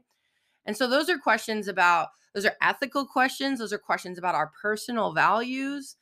And 0.66 0.76
so 0.76 0.88
those 0.88 1.10
are 1.10 1.20
questions 1.20 1.68
about, 1.68 2.08
those 2.34 2.46
are 2.46 2.58
ethical 2.60 3.06
questions. 3.06 3.60
Those 3.60 3.72
are 3.72 3.78
questions 3.78 4.18
about 4.18 4.36
our 4.36 4.52
personal 4.60 5.14
values. 5.14 5.96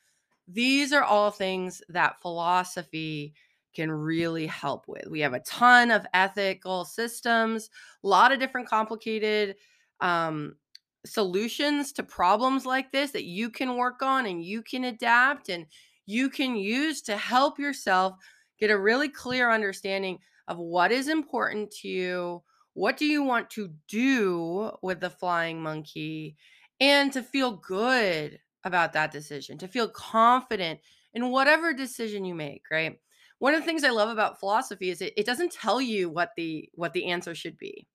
These 0.48 0.92
are 0.92 1.02
all 1.02 1.30
things 1.30 1.82
that 1.88 2.20
philosophy 2.20 3.34
can 3.74 3.90
really 3.90 4.46
help 4.46 4.88
with. 4.88 5.06
We 5.08 5.20
have 5.20 5.34
a 5.34 5.40
ton 5.40 5.90
of 5.90 6.06
ethical 6.14 6.84
systems, 6.84 7.68
a 8.02 8.08
lot 8.08 8.32
of 8.32 8.38
different 8.38 8.68
complicated 8.68 9.56
um, 10.00 10.56
solutions 11.04 11.92
to 11.92 12.02
problems 12.02 12.64
like 12.64 12.90
this 12.90 13.10
that 13.12 13.24
you 13.24 13.50
can 13.50 13.76
work 13.76 14.02
on 14.02 14.26
and 14.26 14.44
you 14.44 14.62
can 14.62 14.84
adapt 14.84 15.48
and 15.48 15.66
you 16.06 16.30
can 16.30 16.56
use 16.56 17.02
to 17.02 17.16
help 17.16 17.58
yourself 17.58 18.14
get 18.58 18.70
a 18.70 18.78
really 18.78 19.08
clear 19.08 19.50
understanding 19.50 20.18
of 20.48 20.58
what 20.58 20.92
is 20.92 21.08
important 21.08 21.70
to 21.70 21.88
you, 21.88 22.42
what 22.74 22.96
do 22.96 23.04
you 23.04 23.22
want 23.22 23.50
to 23.50 23.70
do 23.88 24.70
with 24.82 25.00
the 25.00 25.10
flying 25.10 25.60
monkey, 25.60 26.36
and 26.80 27.12
to 27.12 27.22
feel 27.22 27.52
good 27.56 28.38
about 28.66 28.92
that 28.92 29.12
decision, 29.12 29.58
to 29.58 29.68
feel 29.68 29.88
confident 29.88 30.80
in 31.14 31.30
whatever 31.30 31.72
decision 31.72 32.24
you 32.24 32.34
make, 32.34 32.62
right? 32.70 32.98
One 33.38 33.54
of 33.54 33.60
the 33.60 33.66
things 33.66 33.84
I 33.84 33.90
love 33.90 34.08
about 34.08 34.40
philosophy 34.40 34.90
is 34.90 35.00
it, 35.00 35.12
it 35.16 35.26
doesn't 35.26 35.52
tell 35.52 35.80
you 35.80 36.08
what 36.08 36.30
the 36.36 36.68
what 36.74 36.92
the 36.92 37.06
answer 37.06 37.34
should 37.34 37.58
be. 37.58 37.86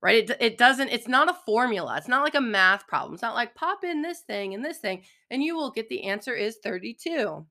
Right? 0.00 0.30
It, 0.30 0.36
it 0.40 0.58
doesn't 0.58 0.90
it's 0.90 1.08
not 1.08 1.28
a 1.28 1.38
formula. 1.44 1.96
It's 1.96 2.08
not 2.08 2.22
like 2.22 2.36
a 2.36 2.40
math 2.40 2.86
problem. 2.86 3.14
It's 3.14 3.22
not 3.22 3.34
like 3.34 3.56
pop 3.56 3.82
in 3.82 4.02
this 4.02 4.20
thing 4.20 4.54
and 4.54 4.64
this 4.64 4.78
thing 4.78 5.02
and 5.30 5.42
you 5.42 5.56
will 5.56 5.70
get 5.70 5.88
the 5.88 6.04
answer 6.04 6.34
is 6.34 6.58
32. 6.62 7.44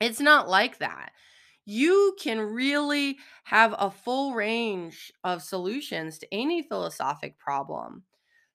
It's 0.00 0.20
not 0.20 0.48
like 0.48 0.78
that. 0.78 1.12
You 1.66 2.16
can 2.20 2.40
really 2.40 3.18
have 3.44 3.74
a 3.78 3.90
full 3.90 4.34
range 4.34 5.12
of 5.24 5.42
solutions 5.42 6.18
to 6.18 6.34
any 6.34 6.62
philosophic 6.62 7.38
problem 7.38 8.02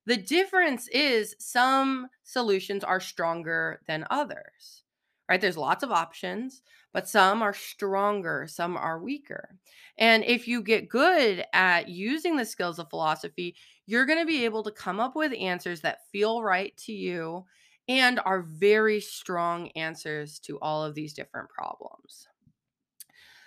the 0.06 0.18
difference 0.18 0.88
is 0.90 1.36
some 1.40 2.08
solutions 2.24 2.84
are 2.84 3.00
stronger 3.00 3.82
than 3.88 4.06
others, 4.10 4.84
right? 5.30 5.40
There's 5.40 5.58
lots 5.58 5.84
of 5.84 5.92
options, 5.92 6.62
but 6.94 7.08
some 7.08 7.42
are 7.42 7.54
stronger, 7.54 8.48
some 8.50 8.76
are 8.76 9.00
weaker. 9.00 9.56
And 9.98 10.24
if 10.24 10.48
you 10.48 10.64
get 10.64 10.90
good 10.90 11.44
at 11.54 11.90
using 11.90 12.36
the 12.38 12.46
skills 12.46 12.80
of 12.80 12.90
philosophy, 12.90 13.56
you're 13.86 14.06
going 14.06 14.20
to 14.20 14.26
be 14.26 14.46
able 14.46 14.64
to 14.64 14.72
come 14.72 15.00
up 15.00 15.16
with 15.16 15.34
answers 15.40 15.82
that 15.82 16.08
feel 16.12 16.42
right 16.42 16.76
to 16.86 16.94
you 16.94 17.46
and 17.88 18.20
are 18.24 18.42
very 18.42 19.02
strong 19.02 19.70
answers 19.70 20.40
to 20.40 20.60
all 20.60 20.84
of 20.84 20.96
these 20.96 21.14
different 21.14 21.50
problems. 21.50 22.28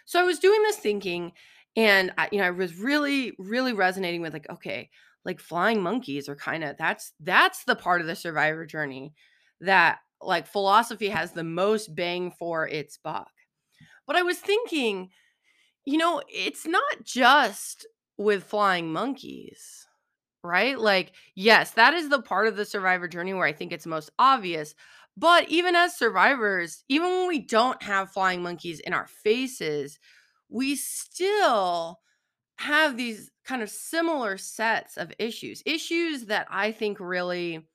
So 0.04 0.21
I 0.21 0.25
was 0.25 0.40
doing 0.40 0.62
this 0.62 0.76
thinking 0.76 1.32
and 1.76 2.12
I, 2.18 2.28
you 2.30 2.38
know 2.38 2.44
I 2.44 2.50
was 2.50 2.75
really 2.76 3.32
really 3.38 3.73
resonating 3.73 4.21
with 4.21 4.32
like 4.32 4.50
okay, 4.50 4.90
like 5.25 5.41
flying 5.41 5.83
monkeys 5.83 6.29
are 6.29 6.37
kind 6.37 6.64
of 6.64 6.76
that's 6.76 7.12
that's 7.21 7.64
the 7.64 7.76
part 7.76 8.00
of 8.00 8.07
the 8.07 8.17
survivor 8.17 8.67
journey 8.67 9.14
that 9.61 9.99
like 10.21 10.47
philosophy 10.47 11.09
has 11.09 11.33
the 11.33 11.45
most 11.45 11.95
bang 11.95 12.31
for 12.31 12.69
its 12.69 12.99
buck. 12.99 13.31
But 14.07 14.17
I 14.17 14.23
was 14.23 14.38
thinking, 14.38 15.11
you 15.85 15.99
know, 15.99 16.23
it's 16.29 16.67
not 16.67 17.05
just 17.05 17.87
with 18.19 18.45
flying 18.45 18.93
monkeys, 18.93 19.87
right? 20.45 20.79
Like, 20.79 21.12
yes, 21.35 21.73
that 21.73 21.95
is 21.95 22.09
the 22.09 22.23
part 22.23 22.47
of 22.49 22.57
the 22.57 22.64
survivor 22.64 23.09
journey 23.09 23.35
where 23.35 23.47
I 23.47 23.52
think 23.52 23.73
it's 23.73 23.87
most 23.87 24.11
obvious. 24.19 24.75
But 25.17 25.49
even 25.49 25.76
as 25.76 25.97
survivors, 25.97 26.85
even 26.88 27.11
when 27.11 27.29
we 27.29 27.41
don't 27.41 27.83
have 27.83 28.12
flying 28.12 28.43
monkeys 28.43 28.81
in 28.81 28.95
our 28.95 29.09
faces, 29.09 29.99
we 30.49 30.76
still 30.76 32.00
have 32.59 32.97
these 32.97 33.32
kind 33.44 33.62
of 33.62 33.70
similar 33.70 34.37
sets 34.37 34.96
of 34.96 35.12
issues, 35.18 35.62
issues 35.66 36.26
that 36.26 36.46
I 36.50 36.72
think 36.72 36.99
really 37.00 37.66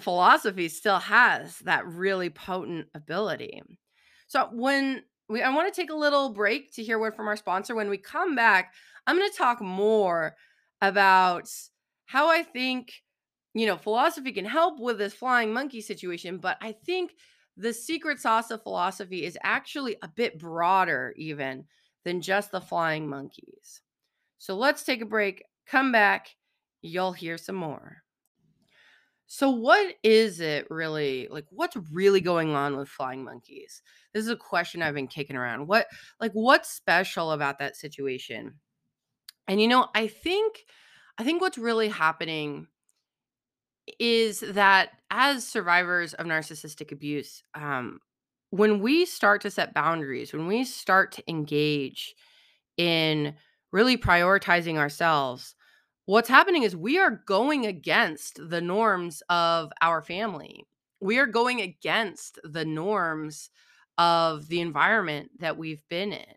philosophy 0.00 0.68
still 0.68 0.98
has 0.98 1.58
that 1.60 1.86
really 1.86 2.30
potent 2.30 2.86
ability. 2.94 3.62
So 4.26 4.48
when 4.52 5.02
we 5.28 5.42
I 5.42 5.50
want 5.50 5.72
to 5.72 5.80
take 5.80 5.90
a 5.90 5.96
little 5.96 6.30
break 6.30 6.72
to 6.74 6.82
hear 6.82 6.98
word 6.98 7.16
from 7.16 7.28
our 7.28 7.36
sponsor. 7.36 7.74
When 7.74 7.90
we 7.90 7.98
come 7.98 8.34
back, 8.34 8.74
I'm 9.06 9.16
going 9.16 9.30
to 9.30 9.36
talk 9.36 9.60
more 9.60 10.36
about 10.80 11.48
how 12.06 12.28
I 12.28 12.42
think 12.42 12.92
you 13.54 13.66
know 13.66 13.76
philosophy 13.76 14.32
can 14.32 14.44
help 14.44 14.78
with 14.78 14.98
this 14.98 15.14
flying 15.14 15.52
monkey 15.52 15.80
situation, 15.80 16.38
but 16.38 16.58
I 16.60 16.72
think 16.72 17.12
the 17.56 17.72
secret 17.72 18.20
sauce 18.20 18.50
of 18.50 18.62
philosophy 18.62 19.24
is 19.24 19.38
actually 19.42 19.96
a 20.02 20.08
bit 20.08 20.38
broader 20.38 21.14
even 21.16 21.64
than 22.04 22.20
just 22.20 22.52
the 22.52 22.60
flying 22.60 23.08
monkeys. 23.08 23.80
So 24.38 24.56
let's 24.56 24.82
take 24.82 25.02
a 25.02 25.06
break, 25.06 25.44
come 25.66 25.92
back, 25.92 26.28
you'll 26.82 27.12
hear 27.12 27.38
some 27.38 27.56
more. 27.56 28.02
So, 29.28 29.50
what 29.50 29.96
is 30.04 30.40
it 30.40 30.70
really 30.70 31.26
like? 31.30 31.46
What's 31.50 31.76
really 31.92 32.20
going 32.20 32.54
on 32.54 32.76
with 32.76 32.88
flying 32.88 33.24
monkeys? 33.24 33.82
This 34.14 34.22
is 34.22 34.30
a 34.30 34.36
question 34.36 34.82
I've 34.82 34.94
been 34.94 35.08
kicking 35.08 35.36
around. 35.36 35.66
What, 35.66 35.88
like, 36.20 36.30
what's 36.32 36.70
special 36.70 37.32
about 37.32 37.58
that 37.58 37.76
situation? 37.76 38.54
And 39.48 39.60
you 39.60 39.66
know, 39.66 39.88
I 39.94 40.06
think, 40.06 40.64
I 41.18 41.24
think 41.24 41.40
what's 41.40 41.58
really 41.58 41.88
happening 41.88 42.68
is 43.98 44.40
that 44.40 44.90
as 45.10 45.46
survivors 45.46 46.14
of 46.14 46.26
narcissistic 46.26 46.92
abuse, 46.92 47.42
um, 47.54 48.00
when 48.50 48.80
we 48.80 49.04
start 49.06 49.40
to 49.42 49.50
set 49.50 49.74
boundaries, 49.74 50.32
when 50.32 50.46
we 50.46 50.64
start 50.64 51.12
to 51.12 51.30
engage 51.30 52.14
in 52.76 53.34
really 53.76 53.98
prioritizing 53.98 54.78
ourselves, 54.78 55.54
what's 56.06 56.30
happening 56.30 56.62
is 56.62 56.74
we 56.74 56.98
are 56.98 57.22
going 57.26 57.66
against 57.66 58.40
the 58.48 58.62
norms 58.62 59.22
of 59.28 59.70
our 59.82 60.00
family. 60.00 60.64
We 60.98 61.18
are 61.18 61.26
going 61.26 61.60
against 61.60 62.38
the 62.42 62.64
norms 62.64 63.50
of 63.98 64.48
the 64.48 64.62
environment 64.62 65.30
that 65.40 65.58
we've 65.58 65.82
been 65.90 66.14
in. 66.14 66.34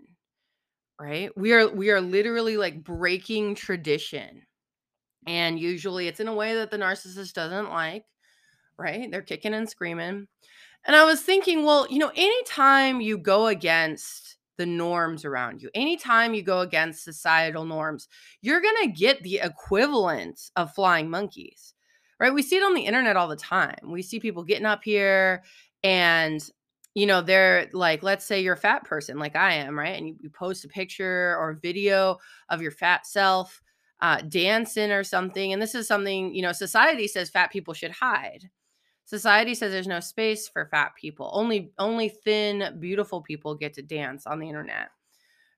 Right? 0.99 1.31
We 1.37 1.53
are 1.53 1.69
we 1.69 1.91
are 1.91 2.01
literally 2.01 2.57
like 2.57 2.83
breaking 2.83 3.55
tradition. 3.55 4.41
And 5.25 5.57
usually 5.57 6.09
it's 6.09 6.19
in 6.19 6.27
a 6.27 6.33
way 6.33 6.55
that 6.55 6.71
the 6.71 6.77
narcissist 6.77 7.31
doesn't 7.31 7.69
like, 7.69 8.03
right? 8.77 9.09
They're 9.09 9.21
kicking 9.21 9.53
and 9.53 9.69
screaming. 9.69 10.27
And 10.85 10.95
I 10.95 11.05
was 11.05 11.21
thinking, 11.21 11.63
well, 11.63 11.87
you 11.89 11.99
know, 11.99 12.11
anytime 12.13 12.99
you 12.99 13.17
go 13.17 13.47
against 13.47 14.28
the 14.59 14.65
norms 14.65 15.25
around 15.25 15.63
you, 15.63 15.69
anytime 15.73 16.35
you 16.35 16.43
go 16.43 16.59
against 16.59 17.03
societal 17.03 17.65
norms, 17.65 18.07
you're 18.41 18.61
going 18.61 18.75
to 18.83 18.91
get 18.91 19.23
the 19.23 19.39
equivalent 19.39 20.51
of 20.55 20.75
flying 20.75 21.09
monkeys, 21.09 21.73
right? 22.19 22.33
We 22.33 22.43
see 22.43 22.57
it 22.57 22.63
on 22.63 22.75
the 22.75 22.85
internet 22.85 23.15
all 23.15 23.29
the 23.29 23.35
time. 23.35 23.79
We 23.85 24.03
see 24.03 24.19
people 24.19 24.43
getting 24.43 24.65
up 24.67 24.83
here 24.83 25.43
and 25.83 26.47
you 26.95 27.05
know, 27.05 27.21
they're 27.21 27.69
like, 27.71 28.03
let's 28.03 28.25
say 28.25 28.41
you're 28.41 28.55
a 28.55 28.57
fat 28.57 28.83
person 28.83 29.19
like 29.19 29.35
I 29.35 29.53
am, 29.53 29.77
right? 29.77 29.97
And 29.97 30.07
you, 30.07 30.15
you 30.19 30.29
post 30.29 30.65
a 30.65 30.67
picture 30.67 31.37
or 31.39 31.51
a 31.51 31.55
video 31.55 32.17
of 32.49 32.61
your 32.61 32.71
fat 32.71 33.05
self 33.05 33.61
uh, 34.01 34.21
dancing 34.27 34.91
or 34.91 35.03
something. 35.03 35.53
And 35.53 35.61
this 35.61 35.75
is 35.75 35.87
something, 35.87 36.33
you 36.33 36.41
know, 36.41 36.51
society 36.51 37.07
says 37.07 37.29
fat 37.29 37.51
people 37.51 37.73
should 37.73 37.91
hide. 37.91 38.49
Society 39.09 39.55
says 39.55 39.71
there's 39.71 39.87
no 39.87 39.99
space 39.99 40.47
for 40.47 40.67
fat 40.67 40.91
people. 40.95 41.31
Only 41.33 41.71
only 41.79 42.09
thin, 42.09 42.77
beautiful 42.79 43.23
people 43.23 43.55
get 43.55 43.73
to 43.73 43.81
dance 43.81 44.27
on 44.27 44.37
the 44.37 44.47
internet. 44.47 44.89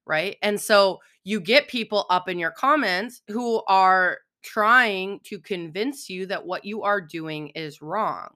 Right? 0.05 0.37
And 0.41 0.59
so 0.59 0.99
you 1.25 1.41
get 1.41 1.67
people 1.67 2.05
up 2.09 2.29
in 2.29 2.39
your 2.39 2.51
comments 2.51 3.21
who 3.27 3.61
are 3.67 4.19
trying 4.41 5.19
to 5.25 5.37
convince 5.37 6.09
you 6.09 6.25
that 6.27 6.45
what 6.45 6.63
you 6.63 6.83
are 6.83 7.01
doing 7.01 7.49
is 7.49 7.81
wrong. 7.81 8.29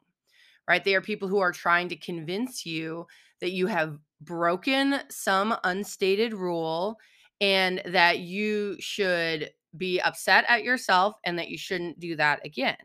Right? 0.67 0.83
They 0.83 0.95
are 0.95 1.01
people 1.01 1.29
who 1.29 1.39
are 1.39 1.53
trying 1.53 1.87
to 1.89 1.95
convince 1.95 2.65
you 2.65 3.07
that 3.39 3.53
you 3.53 3.67
have 3.67 3.97
broken 4.19 4.99
some 5.09 5.55
unstated 5.63 6.33
rule 6.33 6.97
and 7.39 7.81
that 7.85 8.19
you 8.19 8.75
should 8.81 9.49
be 9.77 10.01
upset 10.01 10.43
at 10.49 10.65
yourself 10.65 11.15
and 11.23 11.39
that 11.39 11.47
you 11.47 11.57
shouldn't 11.57 12.01
do 12.01 12.17
that 12.17 12.45
again. 12.45 12.75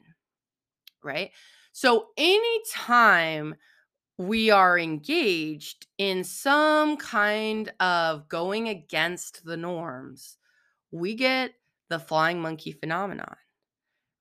Right? 1.02 1.32
So 1.72 2.08
anytime 2.16 3.54
we 4.18 4.50
are 4.50 4.78
engaged 4.78 5.86
in 5.98 6.24
some 6.24 6.96
kind 6.96 7.72
of 7.80 8.28
going 8.28 8.68
against 8.68 9.44
the 9.44 9.56
norms, 9.56 10.38
we 10.92 11.14
get 11.14 11.52
the 11.90 11.98
flying 11.98 12.40
monkey 12.42 12.72
phenomenon 12.72 13.36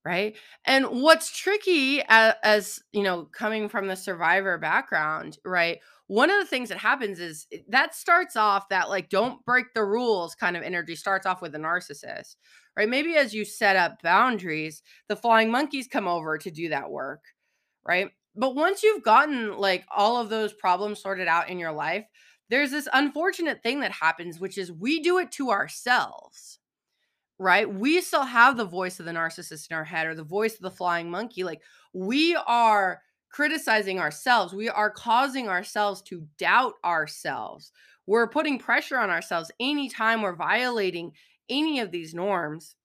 right? 0.05 0.35
And 0.65 0.85
what's 1.01 1.29
tricky 1.37 2.01
as, 2.07 2.33
as, 2.43 2.79
you 2.93 3.03
know 3.03 3.25
coming 3.25 3.69
from 3.69 3.87
the 3.87 3.95
survivor 3.95 4.57
background 4.57 5.37
right 5.45 5.79
one 6.07 6.29
of 6.31 6.39
the 6.39 6.45
things 6.45 6.69
that 6.69 6.77
happens 6.79 7.19
is 7.19 7.47
eh, 7.53 7.59
that 7.69 7.93
starts 7.95 8.35
off 8.35 8.69
that 8.69 8.89
like 8.89 9.09
don't 9.09 9.43
break 9.45 9.67
the 9.75 9.83
rules 9.83 10.35
kind 10.35 10.57
of 10.57 10.63
energy 10.63 10.95
starts 10.95 11.25
off 11.25 11.41
with 11.41 11.55
a 11.55 11.59
narcissist 11.59 12.35
right? 12.77 12.89
Maybe 12.89 13.15
as 13.15 13.33
you 13.33 13.45
set 13.45 13.75
up 13.75 14.01
boundaries 14.01 14.81
the 15.09 15.15
flying 15.15 15.51
monkeys 15.51 15.87
come 15.87 16.07
over 16.07 16.37
to 16.37 16.51
do 16.51 16.69
that 16.69 16.89
work 16.89 17.21
right 17.85 18.11
but 18.35 18.55
once 18.55 18.83
you've 18.83 19.03
gotten 19.03 19.57
like 19.57 19.85
all 19.95 20.17
of 20.17 20.29
those 20.29 20.53
problems 20.53 21.01
sorted 21.01 21.27
out 21.27 21.49
in 21.49 21.59
your 21.59 21.71
life 21.71 22.05
there's 22.49 22.71
this 22.71 22.87
unfortunate 22.93 23.61
thing 23.63 23.79
that 23.79 23.91
happens 23.91 24.39
which 24.39 24.57
is 24.57 24.71
we 24.71 25.01
do 25.01 25.17
it 25.17 25.31
to 25.31 25.49
ourselves 25.49 26.59
right? 27.39 27.73
We 27.73 28.01
still 28.01 28.25
have 28.25 28.57
the 28.57 28.65
voice 28.65 28.99
of 28.99 29.05
the 29.05 29.13
narcissist 29.13 29.71
in 29.71 29.75
our 29.77 29.85
head 29.85 30.05
or 30.05 30.13
the 30.13 30.23
voice 30.23 30.55
of 30.55 30.61
the 30.61 30.69
flying 30.69 31.09
monkey. 31.09 31.43
Like 31.43 31.61
we 31.93 32.35
are 32.35 33.01
criticizing 33.29 33.99
ourselves. 33.99 34.53
We 34.53 34.69
are 34.69 34.91
causing 34.91 35.47
ourselves 35.47 36.01
to 36.03 36.27
doubt 36.37 36.73
ourselves. 36.83 37.71
We're 38.05 38.27
putting 38.27 38.59
pressure 38.59 38.97
on 38.97 39.09
ourselves 39.09 39.51
anytime 39.59 40.21
we're 40.21 40.35
violating 40.35 41.13
any 41.49 41.79
of 41.79 41.91
these 41.91 42.13
norms. 42.13 42.75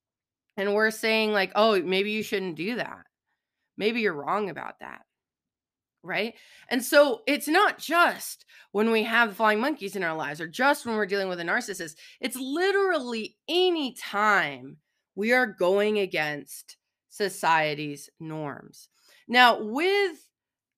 And 0.56 0.72
we're 0.72 0.92
saying, 0.92 1.32
like, 1.32 1.50
oh, 1.56 1.82
maybe 1.82 2.12
you 2.12 2.22
shouldn't 2.22 2.54
do 2.54 2.76
that. 2.76 3.04
Maybe 3.76 4.00
you're 4.00 4.14
wrong 4.14 4.50
about 4.50 4.80
that 4.80 5.02
right? 6.04 6.34
And 6.68 6.84
so 6.84 7.22
it's 7.26 7.48
not 7.48 7.78
just 7.78 8.44
when 8.72 8.92
we 8.92 9.02
have 9.04 9.36
flying 9.36 9.58
monkeys 9.58 9.96
in 9.96 10.04
our 10.04 10.14
lives 10.14 10.40
or 10.40 10.46
just 10.46 10.86
when 10.86 10.96
we're 10.96 11.06
dealing 11.06 11.28
with 11.28 11.40
a 11.40 11.44
narcissist. 11.44 11.96
It's 12.20 12.36
literally 12.36 13.36
any 13.48 13.94
time 13.94 14.76
we 15.16 15.32
are 15.32 15.46
going 15.46 15.98
against 15.98 16.76
society's 17.08 18.10
norms. 18.20 18.88
Now, 19.26 19.62
with 19.62 20.18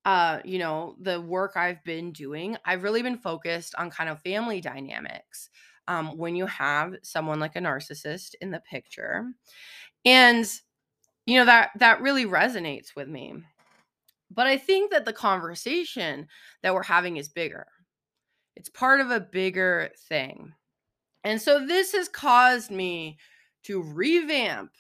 uh, 0.05 0.39
you 0.45 0.61
know, 0.61 0.95
the 1.01 1.21
work 1.21 1.57
I've 1.57 1.83
been 1.83 2.13
doing, 2.13 2.57
I've 2.65 2.85
really 2.85 3.03
been 3.03 3.19
focused 3.19 3.75
on 3.77 3.91
kind 3.91 4.09
of 4.09 4.21
family 4.21 4.61
dynamics. 4.61 5.51
Um, 5.89 6.17
when 6.17 6.35
you 6.35 6.47
have 6.47 6.95
someone 7.03 7.39
like 7.39 7.55
a 7.55 7.61
narcissist 7.61 8.35
in 8.41 8.51
the 8.51 8.61
picture. 8.61 9.25
And 10.05 10.49
you 11.27 11.39
know 11.39 11.45
that 11.45 11.71
that 11.79 12.01
really 12.01 12.25
resonates 12.25 12.97
with 12.97 13.09
me 13.09 13.35
but 14.31 14.47
I 14.47 14.57
think 14.57 14.91
that 14.91 15.05
the 15.05 15.13
conversation 15.13 16.29
that 16.63 16.75
we're 16.75 16.83
having 16.83 17.17
is 17.17 17.29
bigger. 17.29 17.67
It's 18.57 18.69
part 18.69 19.01
of 19.01 19.11
a 19.11 19.21
bigger 19.21 19.91
thing. 20.09 20.53
And 21.25 21.41
so 21.41 21.65
this 21.65 21.93
has 21.93 22.09
caused 22.09 22.71
me 22.71 23.19
to 23.65 23.83
revamp 23.83 24.71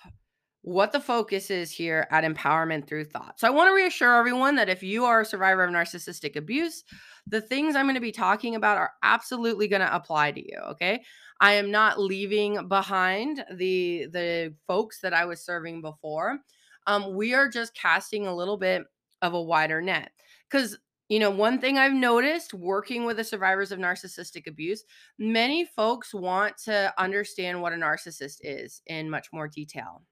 what 0.63 0.91
the 0.91 1.01
focus 1.01 1.51
is 1.51 1.71
here 1.71 2.09
at 2.11 2.25
Empowerment 2.25 2.89
Through 2.89 3.05
Thought. 3.05 3.39
So 3.39 3.47
I 3.47 3.51
want 3.51 3.69
to 3.69 3.75
reassure 3.75 4.17
everyone 4.17 4.57
that 4.57 4.69
if 4.69 4.83
you 4.83 5.05
are 5.05 5.21
a 5.21 5.25
survivor 5.25 5.65
of 5.65 5.73
narcissistic 5.73 6.35
abuse, 6.35 6.83
the 7.27 7.41
things 7.41 7.77
I'm 7.77 7.85
going 7.85 7.95
to 7.95 8.01
be 8.01 8.13
talking 8.13 8.57
about 8.57 8.79
are 8.79 8.93
absolutely 9.03 9.69
going 9.69 9.83
to 9.83 9.95
apply 9.95 10.33
to 10.33 10.41
you, 10.41 10.59
okay? 10.71 11.05
I 11.41 11.53
am 11.55 11.71
not 11.71 12.01
leaving 12.01 12.69
behind 12.69 13.45
the 13.55 14.07
the 14.13 14.55
folks 14.67 15.01
that 15.01 15.13
I 15.15 15.25
was 15.27 15.45
serving 15.45 15.83
before. 15.83 16.39
Um, 16.87 17.15
we 17.15 17.35
are 17.35 17.49
just 17.49 17.75
casting 17.75 18.27
a 18.27 18.35
little 18.35 18.57
bit 18.57 18.83
of 19.23 19.35
a 19.35 19.43
wider 19.43 19.83
net. 19.83 20.13
Because, 20.49 20.79
you 21.09 21.19
know, 21.19 21.31
one 21.31 21.61
thing 21.61 21.79
I've 21.79 21.93
noticed 21.93 22.55
working 22.55 23.05
with 23.05 23.17
the 23.17 23.25
survivors 23.25 23.73
of 23.73 23.79
narcissistic 23.79 24.47
abuse, 24.47 24.85
many 25.19 25.65
folks 25.65 26.15
want 26.15 26.57
to 26.65 26.95
understand 26.99 27.61
what 27.61 27.73
a 27.73 27.77
narcissist 27.77 28.39
is 28.43 28.83
in 28.87 29.11
much 29.11 29.29
more 29.33 29.49
detail. 29.49 30.03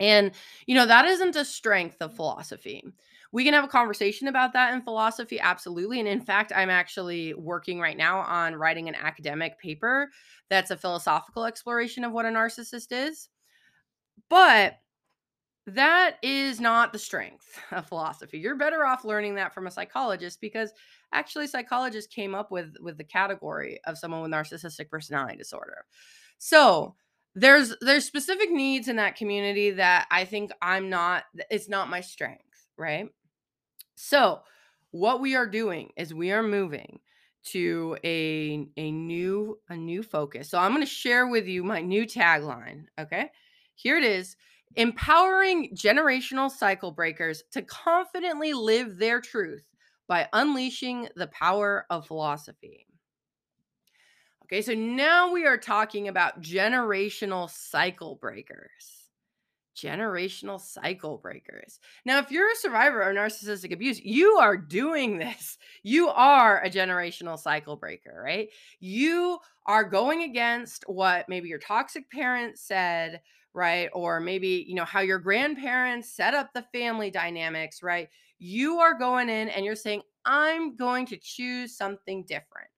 And, 0.00 0.32
you 0.66 0.74
know, 0.74 0.86
that 0.86 1.04
isn't 1.04 1.36
a 1.36 1.44
strength 1.44 1.98
of 2.00 2.16
philosophy. 2.16 2.82
We 3.32 3.44
can 3.44 3.54
have 3.54 3.64
a 3.64 3.68
conversation 3.68 4.28
about 4.28 4.52
that 4.54 4.74
in 4.74 4.82
philosophy, 4.82 5.38
absolutely. 5.38 6.00
And 6.00 6.08
in 6.08 6.20
fact, 6.20 6.52
I'm 6.54 6.70
actually 6.70 7.34
working 7.34 7.78
right 7.80 7.96
now 7.96 8.20
on 8.20 8.56
writing 8.56 8.88
an 8.88 8.96
academic 8.96 9.58
paper 9.58 10.10
that's 10.48 10.70
a 10.72 10.76
philosophical 10.76 11.44
exploration 11.44 12.04
of 12.04 12.12
what 12.12 12.26
a 12.26 12.30
narcissist 12.30 12.88
is. 12.90 13.28
But 14.28 14.78
that 15.66 16.16
is 16.22 16.60
not 16.60 16.92
the 16.92 16.98
strength 16.98 17.58
of 17.72 17.86
philosophy. 17.88 18.38
You're 18.38 18.56
better 18.56 18.84
off 18.84 19.04
learning 19.04 19.36
that 19.36 19.54
from 19.54 19.66
a 19.66 19.70
psychologist 19.70 20.40
because 20.40 20.72
actually 21.12 21.46
psychologists 21.46 22.12
came 22.12 22.34
up 22.34 22.50
with 22.50 22.74
with 22.80 22.98
the 22.98 23.04
category 23.04 23.80
of 23.86 23.98
someone 23.98 24.22
with 24.22 24.30
narcissistic 24.32 24.88
personality 24.90 25.36
disorder. 25.36 25.84
So, 26.38 26.96
there's 27.34 27.74
there's 27.80 28.04
specific 28.04 28.50
needs 28.50 28.88
in 28.88 28.96
that 28.96 29.16
community 29.16 29.70
that 29.72 30.06
I 30.10 30.24
think 30.24 30.50
I'm 30.62 30.90
not 30.90 31.24
it's 31.50 31.68
not 31.68 31.90
my 31.90 32.00
strength, 32.00 32.66
right? 32.76 33.08
So, 34.02 34.40
what 34.92 35.20
we 35.20 35.36
are 35.36 35.46
doing 35.46 35.90
is 35.94 36.14
we 36.14 36.32
are 36.32 36.42
moving 36.42 37.00
to 37.44 37.98
a 38.02 38.66
a 38.78 38.90
new 38.90 39.60
a 39.68 39.76
new 39.76 40.02
focus. 40.02 40.48
So, 40.48 40.58
I'm 40.58 40.70
going 40.72 40.80
to 40.82 40.90
share 40.90 41.26
with 41.26 41.46
you 41.46 41.62
my 41.62 41.82
new 41.82 42.06
tagline, 42.06 42.86
okay? 42.98 43.30
Here 43.74 43.98
it 43.98 44.04
is 44.04 44.36
empowering 44.76 45.76
generational 45.76 46.50
cycle 46.50 46.92
breakers 46.92 47.42
to 47.52 47.60
confidently 47.60 48.54
live 48.54 48.96
their 48.96 49.20
truth 49.20 49.66
by 50.08 50.28
unleashing 50.32 51.08
the 51.14 51.26
power 51.26 51.84
of 51.90 52.06
philosophy. 52.06 52.86
Okay, 54.44 54.62
so 54.62 54.72
now 54.72 55.30
we 55.30 55.46
are 55.46 55.58
talking 55.58 56.08
about 56.08 56.40
generational 56.40 57.50
cycle 57.50 58.16
breakers. 58.16 59.09
Generational 59.76 60.60
cycle 60.60 61.18
breakers. 61.18 61.80
Now, 62.04 62.18
if 62.18 62.30
you're 62.30 62.50
a 62.50 62.56
survivor 62.56 63.02
of 63.02 63.16
narcissistic 63.16 63.72
abuse, 63.72 64.00
you 64.00 64.36
are 64.40 64.56
doing 64.56 65.18
this. 65.18 65.58
You 65.82 66.08
are 66.08 66.62
a 66.62 66.70
generational 66.70 67.38
cycle 67.38 67.76
breaker, 67.76 68.22
right? 68.24 68.48
You 68.80 69.38
are 69.66 69.84
going 69.84 70.22
against 70.22 70.84
what 70.86 71.28
maybe 71.28 71.48
your 71.48 71.58
toxic 71.58 72.10
parents 72.10 72.62
said, 72.62 73.20
right? 73.54 73.88
Or 73.92 74.20
maybe, 74.20 74.64
you 74.66 74.74
know, 74.74 74.84
how 74.84 75.00
your 75.00 75.18
grandparents 75.18 76.10
set 76.10 76.34
up 76.34 76.52
the 76.52 76.64
family 76.72 77.10
dynamics, 77.10 77.82
right? 77.82 78.08
You 78.38 78.78
are 78.78 78.98
going 78.98 79.28
in 79.28 79.48
and 79.48 79.64
you're 79.64 79.76
saying, 79.76 80.02
I'm 80.24 80.76
going 80.76 81.06
to 81.06 81.16
choose 81.16 81.76
something 81.76 82.24
different. 82.24 82.68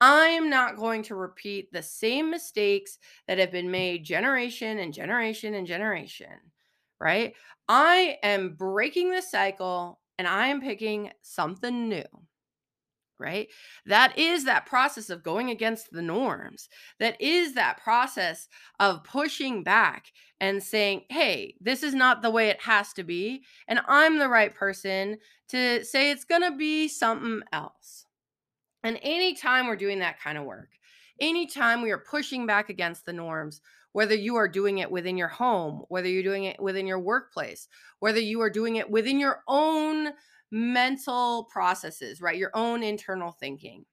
I 0.00 0.28
am 0.28 0.48
not 0.48 0.76
going 0.76 1.02
to 1.04 1.14
repeat 1.14 1.72
the 1.72 1.82
same 1.82 2.30
mistakes 2.30 2.98
that 3.26 3.38
have 3.38 3.50
been 3.50 3.70
made 3.70 4.04
generation 4.04 4.78
and 4.78 4.94
generation 4.94 5.54
and 5.54 5.66
generation, 5.66 6.28
right? 7.00 7.34
I 7.68 8.18
am 8.22 8.54
breaking 8.54 9.10
the 9.10 9.22
cycle 9.22 10.00
and 10.18 10.26
I 10.26 10.48
am 10.48 10.60
picking 10.60 11.10
something 11.22 11.88
new 11.88 12.04
right? 13.18 13.48
That 13.86 14.16
is 14.16 14.44
that 14.44 14.66
process 14.66 15.10
of 15.10 15.22
going 15.22 15.50
against 15.50 15.90
the 15.90 16.02
norms. 16.02 16.68
That 17.00 17.20
is 17.20 17.54
that 17.54 17.82
process 17.82 18.48
of 18.78 19.04
pushing 19.04 19.62
back 19.62 20.06
and 20.40 20.62
saying, 20.62 21.02
hey, 21.08 21.54
this 21.60 21.82
is 21.82 21.94
not 21.94 22.22
the 22.22 22.30
way 22.30 22.48
it 22.48 22.62
has 22.62 22.92
to 22.94 23.02
be. 23.02 23.42
And 23.66 23.80
I'm 23.88 24.18
the 24.18 24.28
right 24.28 24.54
person 24.54 25.18
to 25.48 25.84
say 25.84 26.10
it's 26.10 26.24
going 26.24 26.42
to 26.42 26.56
be 26.56 26.88
something 26.88 27.42
else. 27.52 28.04
And 28.84 28.98
anytime 29.02 29.66
we're 29.66 29.76
doing 29.76 29.98
that 30.00 30.20
kind 30.20 30.38
of 30.38 30.44
work, 30.44 30.70
anytime 31.20 31.82
we 31.82 31.90
are 31.90 31.98
pushing 31.98 32.46
back 32.46 32.68
against 32.68 33.04
the 33.04 33.12
norms, 33.12 33.60
whether 33.92 34.14
you 34.14 34.36
are 34.36 34.48
doing 34.48 34.78
it 34.78 34.90
within 34.90 35.16
your 35.16 35.28
home, 35.28 35.84
whether 35.88 36.08
you're 36.08 36.22
doing 36.22 36.44
it 36.44 36.60
within 36.60 36.86
your 36.86 37.00
workplace, 37.00 37.68
whether 37.98 38.20
you 38.20 38.40
are 38.40 38.50
doing 38.50 38.76
it 38.76 38.88
within 38.88 39.18
your 39.18 39.42
own 39.48 40.10
mental 40.50 41.44
processes, 41.50 42.20
right? 42.20 42.38
Your 42.38 42.52
own 42.54 42.82
internal 42.82 43.32
thinking. 43.32 43.84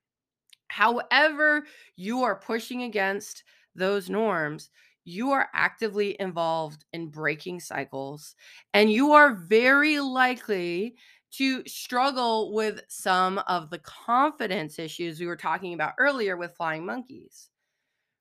However, 0.68 1.66
you 1.96 2.24
are 2.24 2.36
pushing 2.36 2.84
against 2.84 3.44
those 3.76 4.10
norms, 4.10 4.70
you 5.06 5.32
are 5.32 5.50
actively 5.54 6.16
involved 6.20 6.86
in 6.92 7.10
breaking 7.10 7.60
cycles, 7.60 8.36
and 8.74 8.92
you 8.92 9.12
are 9.12 9.36
very 9.36 10.00
likely 10.00 10.96
to 11.38 11.64
struggle 11.68 12.54
with 12.54 12.82
some 12.88 13.40
of 13.48 13.70
the 13.70 13.80
confidence 13.80 14.80
issues 14.80 15.20
we 15.20 15.28
were 15.28 15.36
talking 15.36 15.74
about 15.74 15.94
earlier 15.98 16.38
with 16.38 16.56
flying 16.56 16.86
monkeys, 16.86 17.50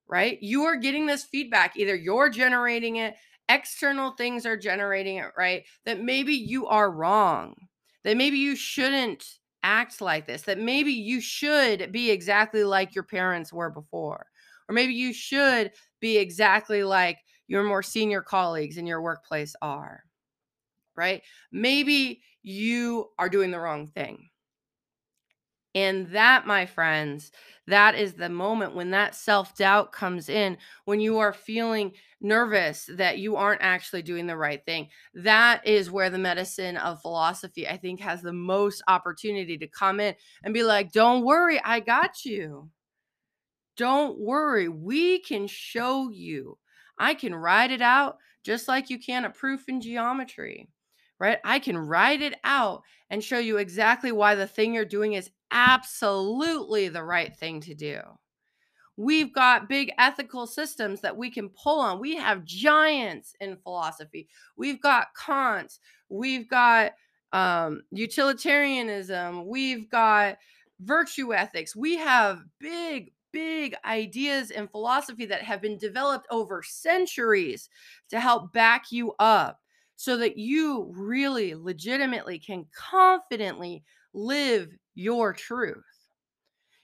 right? 0.07 0.43
You 0.43 0.65
are 0.65 0.77
getting 0.77 1.07
this 1.07 1.25
feedback, 1.25 1.77
either 1.77 1.95
you're 1.95 2.31
generating 2.31 2.97
it, 2.97 3.15
external 3.49 4.13
things 4.13 4.47
are 4.47 4.57
generating 4.57 5.17
it, 5.17 5.33
right? 5.37 5.65
That 5.85 6.01
maybe 6.01 6.35
you 6.35 6.67
are 6.67 6.91
wrong 6.91 7.55
that 8.05 8.17
maybe 8.17 8.39
you 8.39 8.55
shouldn't 8.55 9.39
act 9.63 10.01
like 10.01 10.27
this, 10.27 10.43
that 10.43 10.59
maybe 10.59 10.93
you 10.93 11.21
should 11.21 11.91
be 11.91 12.11
exactly 12.11 12.63
like 12.65 12.95
your 12.95 13.05
parents 13.05 13.53
were 13.53 13.71
before, 13.71 14.27
or 14.69 14.75
maybe 14.75 14.93
you 14.93 15.13
should 15.13 15.73
be 16.01 16.19
exactly 16.19 16.85
like 16.85 17.19
your 17.49 17.65
more 17.65 17.83
senior 17.83 18.23
colleagues 18.23 18.77
in 18.77 18.87
your 18.87 19.03
workplace 19.03 19.57
are, 19.63 20.05
right? 20.97 21.23
Maybe 21.53 22.23
you 22.43 23.11
are 23.19 23.29
doing 23.29 23.51
the 23.51 23.61
wrong 23.61 23.87
thing. 23.87 24.31
And 25.77 26.07
that, 26.11 26.47
my 26.47 26.67
friends, 26.67 27.33
that 27.67 27.97
is 27.97 28.15
the 28.15 28.29
moment 28.29 28.77
when 28.77 28.91
that 28.91 29.17
self 29.17 29.57
doubt 29.57 29.91
comes 29.91 30.29
in, 30.29 30.57
when 30.85 31.01
you 31.01 31.19
are 31.19 31.33
feeling 31.33 31.93
nervous 32.21 32.89
that 32.95 33.19
you 33.19 33.35
aren't 33.37 33.63
actually 33.63 34.03
doing 34.03 34.27
the 34.27 34.37
right 34.37 34.65
thing. 34.65 34.89
That 35.15 35.67
is 35.67 35.91
where 35.91 36.11
the 36.11 36.19
medicine 36.19 36.77
of 36.77 37.03
philosophy, 37.03 37.67
I 37.67 37.77
think, 37.77 38.01
has 38.01 38.23
the 38.23 38.33
most 38.33 38.83
opportunity 38.87 39.59
to 39.59 39.67
come 39.67 39.99
in 39.99 40.15
and 40.45 40.55
be 40.55 40.63
like, 40.63 40.93
don't 40.93 41.25
worry, 41.25 41.61
I 41.65 41.81
got 41.81 42.25
you. 42.25 42.71
Don't 43.77 44.21
worry, 44.21 44.69
we 44.69 45.19
can 45.19 45.49
show 45.49 46.09
you. 46.11 46.57
I 46.99 47.15
can 47.15 47.35
write 47.35 47.73
it 47.73 47.83
out 47.83 48.19
just 48.45 48.69
like 48.69 48.91
you 48.91 49.01
can 49.01 49.25
a 49.25 49.31
proof 49.31 49.69
in 49.69 49.81
geometry 49.81 50.69
right? 51.25 51.39
I 51.43 51.59
can 51.59 51.79
write 51.79 52.21
it 52.21 52.35
out 52.45 52.83
and 53.09 53.25
show 53.25 53.39
you 53.39 53.57
exactly 53.57 54.13
why 54.13 54.35
the 54.35 54.47
thing 54.47 54.75
you're 54.75 54.85
doing 54.85 55.15
is 55.15 55.31
absolutely 55.51 56.89
the 56.89 57.03
right 57.03 57.35
thing 57.35 57.63
to 57.63 57.75
do. 57.75 58.01
We've 58.99 59.33
got 59.33 59.69
big 59.69 59.91
ethical 59.99 60.47
systems 60.47 61.01
that 61.01 61.17
we 61.17 61.31
can 61.31 61.49
pull 61.49 61.81
on. 61.81 61.99
We 61.99 62.15
have 62.17 62.45
giants 62.45 63.35
in 63.41 63.57
philosophy. 63.57 64.29
We've 64.57 64.81
got 64.83 65.09
Kant. 65.17 65.79
We've 66.11 66.49
got 66.49 66.93
um, 67.33 67.81
utilitarianism. 67.91 69.47
We've 69.49 69.89
got 69.89 70.37
virtue 70.81 71.33
ethics. 71.33 71.75
We 71.75 71.97
have 71.97 72.45
big, 72.61 73.13
big 73.33 73.75
ideas 73.87 74.51
in 74.51 74.69
philosophy 74.69 75.25
that 75.27 75.43
have 75.43 75.63
been 75.63 75.79
developed 75.79 76.27
over 76.31 76.63
centuries 76.63 77.71
to 78.11 78.21
help 78.21 78.53
back 78.53 78.93
you 78.93 79.15
up 79.19 79.61
so 79.97 80.17
that 80.19 80.37
you 80.37 80.93
really 80.97 81.55
legitimately 81.55 82.39
can 82.39 82.67
confidently 82.75 83.85
live 84.13 84.71
your 84.95 85.33
truth. 85.33 85.85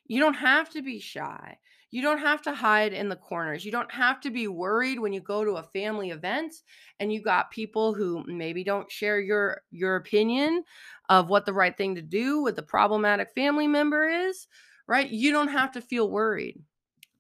You 0.07 0.21
don't 0.21 0.35
have 0.35 0.71
to 0.71 0.83
be 0.83 0.99
shy. 1.01 1.59
You 1.93 2.03
don't 2.03 2.19
have 2.19 2.43
to 2.43 2.55
hide 2.55 2.93
in 2.93 3.09
the 3.09 3.17
corners. 3.17 3.65
You 3.65 3.73
don't 3.73 3.91
have 3.93 4.21
to 4.21 4.31
be 4.31 4.47
worried 4.47 5.01
when 5.01 5.13
you 5.13 5.21
go 5.21 5.45
to 5.45 5.53
a 5.57 5.65
family 5.73 6.11
event 6.11 6.55
and 7.01 7.13
you 7.13 7.21
got 7.21 7.51
people 7.51 7.95
who 7.95 8.25
maybe 8.27 8.63
don't 8.63 8.91
share 8.91 9.21
your 9.21 9.63
your 9.71 9.97
opinion 9.97 10.63
of 11.09 11.29
what 11.29 11.47
the 11.47 11.53
right 11.53 11.77
thing 11.77 11.97
to 11.97 12.03
do 12.03 12.43
with 12.43 12.55
the 12.55 12.63
problematic 12.63 13.33
family 13.35 13.67
member 13.67 14.07
is, 14.07 14.47
right? 14.87 15.09
You 15.11 15.33
don't 15.33 15.49
have 15.49 15.73
to 15.73 15.81
feel 15.81 16.09
worried 16.11 16.61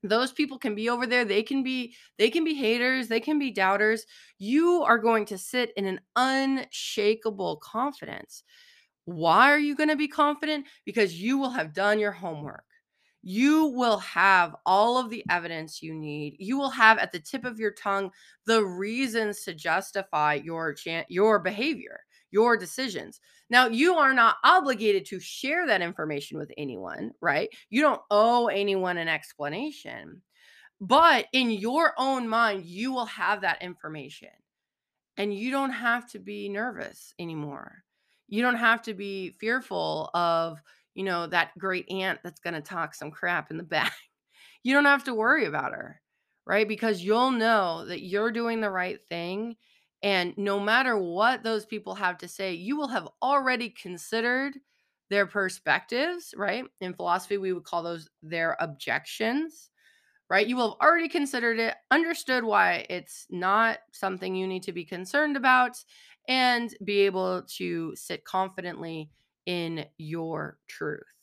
those 0.02 0.32
people 0.32 0.58
can 0.58 0.74
be 0.74 0.88
over 0.88 1.06
there 1.06 1.24
they 1.24 1.42
can 1.42 1.62
be 1.62 1.94
they 2.18 2.30
can 2.30 2.42
be 2.42 2.54
haters 2.54 3.08
they 3.08 3.20
can 3.20 3.38
be 3.38 3.50
doubters 3.50 4.06
you 4.40 4.82
are 4.82 4.98
going 4.98 5.26
to 5.26 5.36
sit 5.36 5.70
in 5.76 5.84
an 5.84 6.00
unshakable 6.16 7.56
confidence. 7.56 8.42
Why 9.04 9.50
are 9.50 9.58
you 9.58 9.76
going 9.76 9.90
to 9.90 9.96
be 9.96 10.08
confident? 10.08 10.66
Because 10.86 11.20
you 11.20 11.36
will 11.36 11.50
have 11.50 11.74
done 11.74 11.98
your 11.98 12.12
homework. 12.12 12.64
You 13.22 13.66
will 13.66 13.98
have 13.98 14.56
all 14.64 14.96
of 14.96 15.10
the 15.10 15.22
evidence 15.28 15.82
you 15.82 15.92
need. 15.92 16.36
You 16.38 16.56
will 16.56 16.70
have 16.70 16.98
at 16.98 17.12
the 17.12 17.20
tip 17.20 17.44
of 17.44 17.58
your 17.58 17.72
tongue 17.72 18.10
the 18.46 18.64
reasons 18.64 19.42
to 19.42 19.52
justify 19.52 20.34
your 20.34 20.74
your 21.08 21.38
behavior 21.38 22.00
your 22.30 22.56
decisions. 22.56 23.20
Now, 23.48 23.66
you 23.66 23.94
are 23.94 24.14
not 24.14 24.36
obligated 24.44 25.04
to 25.06 25.20
share 25.20 25.66
that 25.66 25.82
information 25.82 26.38
with 26.38 26.52
anyone, 26.56 27.12
right? 27.20 27.48
You 27.68 27.82
don't 27.82 28.02
owe 28.10 28.46
anyone 28.46 28.98
an 28.98 29.08
explanation. 29.08 30.22
But 30.80 31.26
in 31.32 31.50
your 31.50 31.92
own 31.98 32.28
mind, 32.28 32.64
you 32.64 32.92
will 32.92 33.06
have 33.06 33.42
that 33.42 33.62
information. 33.62 34.30
And 35.16 35.34
you 35.34 35.50
don't 35.50 35.72
have 35.72 36.10
to 36.12 36.18
be 36.18 36.48
nervous 36.48 37.12
anymore. 37.18 37.84
You 38.28 38.42
don't 38.42 38.56
have 38.56 38.80
to 38.82 38.94
be 38.94 39.36
fearful 39.40 40.08
of, 40.14 40.62
you 40.94 41.04
know, 41.04 41.26
that 41.26 41.58
great 41.58 41.90
aunt 41.90 42.20
that's 42.22 42.40
going 42.40 42.54
to 42.54 42.62
talk 42.62 42.94
some 42.94 43.10
crap 43.10 43.50
in 43.50 43.58
the 43.58 43.62
back. 43.64 43.92
You 44.62 44.74
don't 44.74 44.84
have 44.84 45.04
to 45.04 45.14
worry 45.14 45.46
about 45.46 45.72
her, 45.72 46.00
right? 46.46 46.66
Because 46.66 47.02
you'll 47.02 47.32
know 47.32 47.84
that 47.86 48.02
you're 48.02 48.30
doing 48.30 48.60
the 48.60 48.70
right 48.70 48.98
thing 49.08 49.56
and 50.02 50.36
no 50.36 50.58
matter 50.58 50.96
what 50.96 51.42
those 51.42 51.66
people 51.66 51.94
have 51.94 52.18
to 52.18 52.28
say, 52.28 52.54
you 52.54 52.76
will 52.76 52.88
have 52.88 53.08
already 53.22 53.70
considered 53.70 54.54
their 55.10 55.26
perspectives, 55.26 56.32
right? 56.36 56.64
In 56.80 56.94
philosophy, 56.94 57.36
we 57.36 57.52
would 57.52 57.64
call 57.64 57.82
those 57.82 58.08
their 58.22 58.56
objections, 58.60 59.70
right? 60.30 60.46
You 60.46 60.56
will 60.56 60.70
have 60.70 60.88
already 60.88 61.08
considered 61.08 61.58
it, 61.58 61.74
understood 61.90 62.44
why 62.44 62.86
it's 62.88 63.26
not 63.30 63.78
something 63.92 64.34
you 64.34 64.46
need 64.46 64.62
to 64.64 64.72
be 64.72 64.84
concerned 64.84 65.36
about, 65.36 65.76
and 66.28 66.74
be 66.84 67.00
able 67.00 67.42
to 67.56 67.94
sit 67.96 68.24
confidently 68.24 69.10
in 69.46 69.84
your 69.98 70.58
truth. 70.68 71.19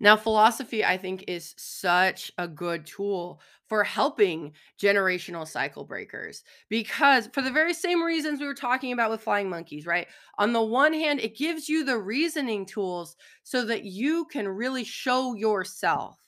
Now, 0.00 0.16
philosophy, 0.16 0.84
I 0.84 0.96
think, 0.96 1.24
is 1.28 1.54
such 1.56 2.32
a 2.38 2.48
good 2.48 2.86
tool 2.86 3.40
for 3.68 3.84
helping 3.84 4.52
generational 4.80 5.46
cycle 5.46 5.84
breakers 5.84 6.42
because, 6.68 7.28
for 7.32 7.42
the 7.42 7.50
very 7.50 7.72
same 7.74 8.02
reasons 8.02 8.40
we 8.40 8.46
were 8.46 8.54
talking 8.54 8.92
about 8.92 9.10
with 9.10 9.22
flying 9.22 9.48
monkeys, 9.48 9.86
right? 9.86 10.08
On 10.38 10.52
the 10.52 10.62
one 10.62 10.92
hand, 10.92 11.20
it 11.20 11.36
gives 11.36 11.68
you 11.68 11.84
the 11.84 11.98
reasoning 11.98 12.66
tools 12.66 13.16
so 13.42 13.64
that 13.66 13.84
you 13.84 14.26
can 14.26 14.48
really 14.48 14.84
show 14.84 15.34
yourself 15.34 16.18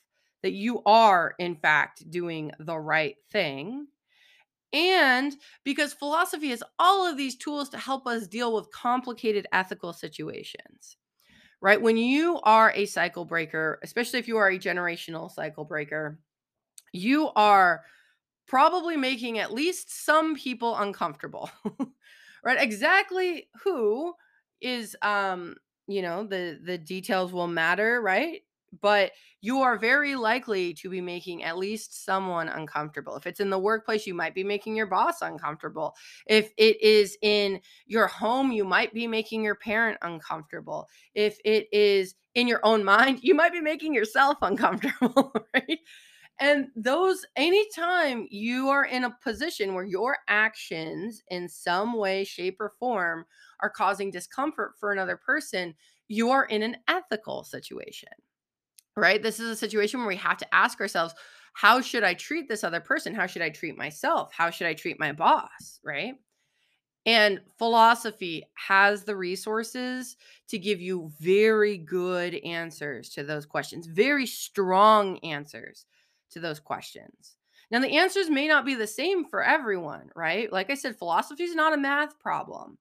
that 0.42 0.52
you 0.52 0.82
are, 0.86 1.34
in 1.38 1.54
fact, 1.56 2.08
doing 2.10 2.50
the 2.58 2.78
right 2.78 3.16
thing. 3.30 3.86
And 4.72 5.36
because 5.64 5.92
philosophy 5.92 6.48
has 6.50 6.62
all 6.78 7.06
of 7.06 7.16
these 7.16 7.36
tools 7.36 7.68
to 7.70 7.78
help 7.78 8.06
us 8.06 8.26
deal 8.26 8.54
with 8.54 8.70
complicated 8.70 9.46
ethical 9.52 9.92
situations 9.92 10.96
right? 11.62 11.80
When 11.80 11.96
you 11.96 12.40
are 12.42 12.72
a 12.76 12.86
cycle 12.86 13.24
breaker, 13.24 13.80
especially 13.82 14.20
if 14.20 14.28
you 14.28 14.38
are 14.38 14.50
a 14.50 14.58
generational 14.58 15.30
cycle 15.30 15.64
breaker, 15.64 16.18
you 16.92 17.30
are 17.36 17.82
probably 18.48 18.96
making 18.96 19.38
at 19.38 19.52
least 19.52 20.04
some 20.04 20.36
people 20.36 20.76
uncomfortable. 20.76 21.50
right? 22.44 22.60
Exactly 22.60 23.48
who 23.64 24.14
is 24.60 24.96
um, 25.02 25.56
you 25.88 26.02
know, 26.02 26.24
the 26.24 26.60
the 26.62 26.78
details 26.78 27.32
will 27.32 27.48
matter, 27.48 28.00
right? 28.00 28.42
But 28.80 29.12
you 29.40 29.60
are 29.60 29.76
very 29.76 30.14
likely 30.14 30.72
to 30.74 30.88
be 30.88 31.00
making 31.00 31.42
at 31.42 31.58
least 31.58 32.04
someone 32.04 32.48
uncomfortable. 32.48 33.16
If 33.16 33.26
it's 33.26 33.40
in 33.40 33.50
the 33.50 33.58
workplace, 33.58 34.06
you 34.06 34.14
might 34.14 34.34
be 34.34 34.44
making 34.44 34.76
your 34.76 34.86
boss 34.86 35.20
uncomfortable. 35.20 35.94
If 36.26 36.50
it 36.56 36.80
is 36.80 37.18
in 37.22 37.60
your 37.86 38.06
home, 38.06 38.52
you 38.52 38.64
might 38.64 38.94
be 38.94 39.06
making 39.06 39.42
your 39.42 39.56
parent 39.56 39.98
uncomfortable. 40.02 40.88
If 41.14 41.38
it 41.44 41.66
is 41.72 42.14
in 42.34 42.48
your 42.48 42.60
own 42.64 42.84
mind, 42.84 43.18
you 43.22 43.34
might 43.34 43.52
be 43.52 43.60
making 43.60 43.94
yourself 43.94 44.38
uncomfortable, 44.42 45.32
right? 45.54 45.78
And 46.40 46.68
those, 46.74 47.24
anytime 47.36 48.26
you 48.30 48.68
are 48.68 48.86
in 48.86 49.04
a 49.04 49.16
position 49.22 49.74
where 49.74 49.84
your 49.84 50.16
actions 50.28 51.22
in 51.28 51.48
some 51.48 51.92
way, 51.92 52.24
shape, 52.24 52.56
or 52.58 52.72
form 52.78 53.26
are 53.60 53.70
causing 53.70 54.10
discomfort 54.10 54.72
for 54.80 54.92
another 54.92 55.16
person, 55.16 55.74
you 56.08 56.30
are 56.30 56.46
in 56.46 56.62
an 56.62 56.76
ethical 56.88 57.44
situation, 57.44 58.08
right? 58.96 59.22
This 59.22 59.40
is 59.40 59.48
a 59.48 59.56
situation 59.56 60.00
where 60.00 60.08
we 60.08 60.16
have 60.16 60.38
to 60.38 60.54
ask 60.54 60.80
ourselves, 60.80 61.14
how 61.54 61.80
should 61.80 62.04
I 62.04 62.14
treat 62.14 62.48
this 62.48 62.64
other 62.64 62.80
person? 62.80 63.14
How 63.14 63.26
should 63.26 63.42
I 63.42 63.50
treat 63.50 63.76
myself? 63.76 64.32
How 64.32 64.50
should 64.50 64.66
I 64.66 64.74
treat 64.74 64.98
my 64.98 65.12
boss, 65.12 65.80
right? 65.84 66.14
And 67.04 67.40
philosophy 67.58 68.44
has 68.54 69.02
the 69.02 69.16
resources 69.16 70.16
to 70.48 70.58
give 70.58 70.80
you 70.80 71.10
very 71.20 71.76
good 71.76 72.34
answers 72.36 73.08
to 73.10 73.24
those 73.24 73.44
questions, 73.44 73.86
very 73.86 74.26
strong 74.26 75.18
answers 75.18 75.84
to 76.30 76.40
those 76.40 76.60
questions. 76.60 77.36
Now, 77.70 77.80
the 77.80 77.96
answers 77.96 78.30
may 78.30 78.46
not 78.46 78.64
be 78.64 78.74
the 78.74 78.86
same 78.86 79.24
for 79.24 79.42
everyone, 79.42 80.10
right? 80.14 80.52
Like 80.52 80.70
I 80.70 80.74
said, 80.74 80.96
philosophy 80.96 81.44
is 81.44 81.54
not 81.54 81.72
a 81.72 81.78
math 81.78 82.18
problem. 82.20 82.78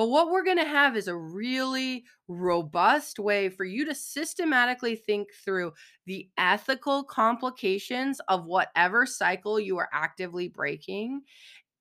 But 0.00 0.08
what 0.08 0.30
we're 0.30 0.44
going 0.44 0.56
to 0.56 0.64
have 0.64 0.96
is 0.96 1.08
a 1.08 1.14
really 1.14 2.06
robust 2.26 3.18
way 3.18 3.50
for 3.50 3.64
you 3.64 3.84
to 3.84 3.94
systematically 3.94 4.96
think 4.96 5.28
through 5.44 5.74
the 6.06 6.30
ethical 6.38 7.04
complications 7.04 8.18
of 8.26 8.46
whatever 8.46 9.04
cycle 9.04 9.60
you 9.60 9.76
are 9.76 9.90
actively 9.92 10.48
breaking 10.48 11.20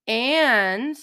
and 0.06 0.98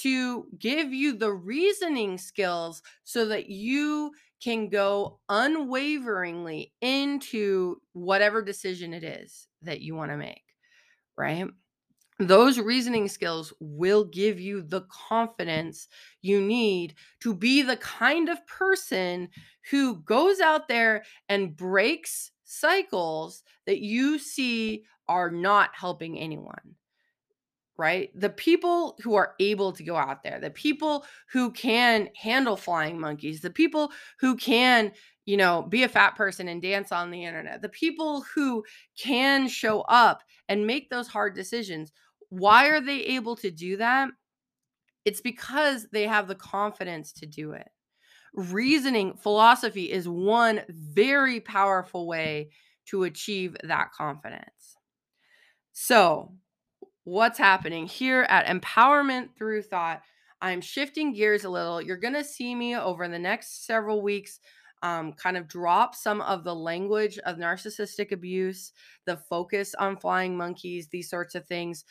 to 0.00 0.46
give 0.58 0.92
you 0.92 1.14
the 1.14 1.32
reasoning 1.32 2.18
skills 2.18 2.82
so 3.02 3.24
that 3.28 3.48
you 3.48 4.12
can 4.44 4.68
go 4.68 5.20
unwaveringly 5.30 6.74
into 6.82 7.80
whatever 7.94 8.42
decision 8.42 8.92
it 8.92 9.04
is 9.04 9.48
that 9.62 9.80
you 9.80 9.94
want 9.94 10.10
to 10.10 10.18
make, 10.18 10.44
right? 11.16 11.48
Those 12.18 12.58
reasoning 12.58 13.08
skills 13.08 13.52
will 13.60 14.04
give 14.04 14.40
you 14.40 14.62
the 14.62 14.82
confidence 14.82 15.86
you 16.20 16.40
need 16.40 16.94
to 17.20 17.32
be 17.34 17.62
the 17.62 17.76
kind 17.76 18.28
of 18.28 18.44
person 18.46 19.28
who 19.70 20.00
goes 20.02 20.40
out 20.40 20.66
there 20.66 21.04
and 21.28 21.56
breaks 21.56 22.32
cycles 22.44 23.44
that 23.66 23.80
you 23.80 24.18
see 24.18 24.84
are 25.06 25.30
not 25.30 25.70
helping 25.74 26.18
anyone 26.18 26.74
right? 27.76 28.10
The 28.18 28.30
people 28.30 28.98
who 29.02 29.14
are 29.14 29.34
able 29.38 29.72
to 29.72 29.84
go 29.84 29.96
out 29.96 30.22
there, 30.24 30.40
the 30.40 30.50
people 30.50 31.04
who 31.32 31.52
can 31.52 32.08
handle 32.16 32.56
flying 32.56 32.98
monkeys, 32.98 33.40
the 33.40 33.50
people 33.50 33.92
who 34.18 34.36
can, 34.36 34.92
you 35.26 35.36
know, 35.36 35.62
be 35.62 35.84
a 35.84 35.88
fat 35.88 36.16
person 36.16 36.48
and 36.48 36.60
dance 36.60 36.90
on 36.90 37.10
the 37.10 37.24
internet, 37.24 37.62
the 37.62 37.68
people 37.68 38.22
who 38.34 38.64
can 38.98 39.46
show 39.46 39.82
up 39.82 40.22
and 40.48 40.66
make 40.66 40.90
those 40.90 41.06
hard 41.06 41.34
decisions. 41.36 41.92
Why 42.30 42.66
are 42.68 42.80
they 42.80 43.00
able 43.00 43.36
to 43.36 43.50
do 43.50 43.76
that? 43.78 44.10
It's 45.04 45.20
because 45.20 45.86
they 45.92 46.06
have 46.06 46.28
the 46.28 46.34
confidence 46.34 47.12
to 47.14 47.26
do 47.26 47.52
it. 47.52 47.68
Reasoning 48.34 49.14
philosophy 49.16 49.90
is 49.90 50.08
one 50.08 50.62
very 50.68 51.40
powerful 51.40 52.06
way 52.06 52.50
to 52.86 53.04
achieve 53.04 53.56
that 53.64 53.92
confidence. 53.92 54.76
So, 55.72 56.32
what's 57.04 57.38
happening 57.38 57.86
here 57.86 58.26
at 58.28 58.46
Empowerment 58.46 59.30
Through 59.36 59.62
Thought. 59.62 60.02
I'm 60.40 60.60
shifting 60.60 61.14
gears 61.14 61.44
a 61.44 61.48
little. 61.48 61.80
You're 61.80 61.96
going 61.96 62.14
to 62.14 62.22
see 62.22 62.54
me 62.54 62.76
over 62.76 63.08
the 63.08 63.18
next 63.18 63.66
several 63.66 64.02
weeks 64.02 64.38
um, 64.82 65.12
kind 65.14 65.36
of 65.36 65.48
drop 65.48 65.94
some 65.94 66.20
of 66.20 66.44
the 66.44 66.54
language 66.54 67.18
of 67.20 67.36
narcissistic 67.36 68.12
abuse, 68.12 68.72
the 69.06 69.16
focus 69.16 69.74
on 69.74 69.96
flying 69.96 70.36
monkeys, 70.36 70.88
these 70.88 71.10
sorts 71.10 71.34
of 71.34 71.46
things. 71.46 71.84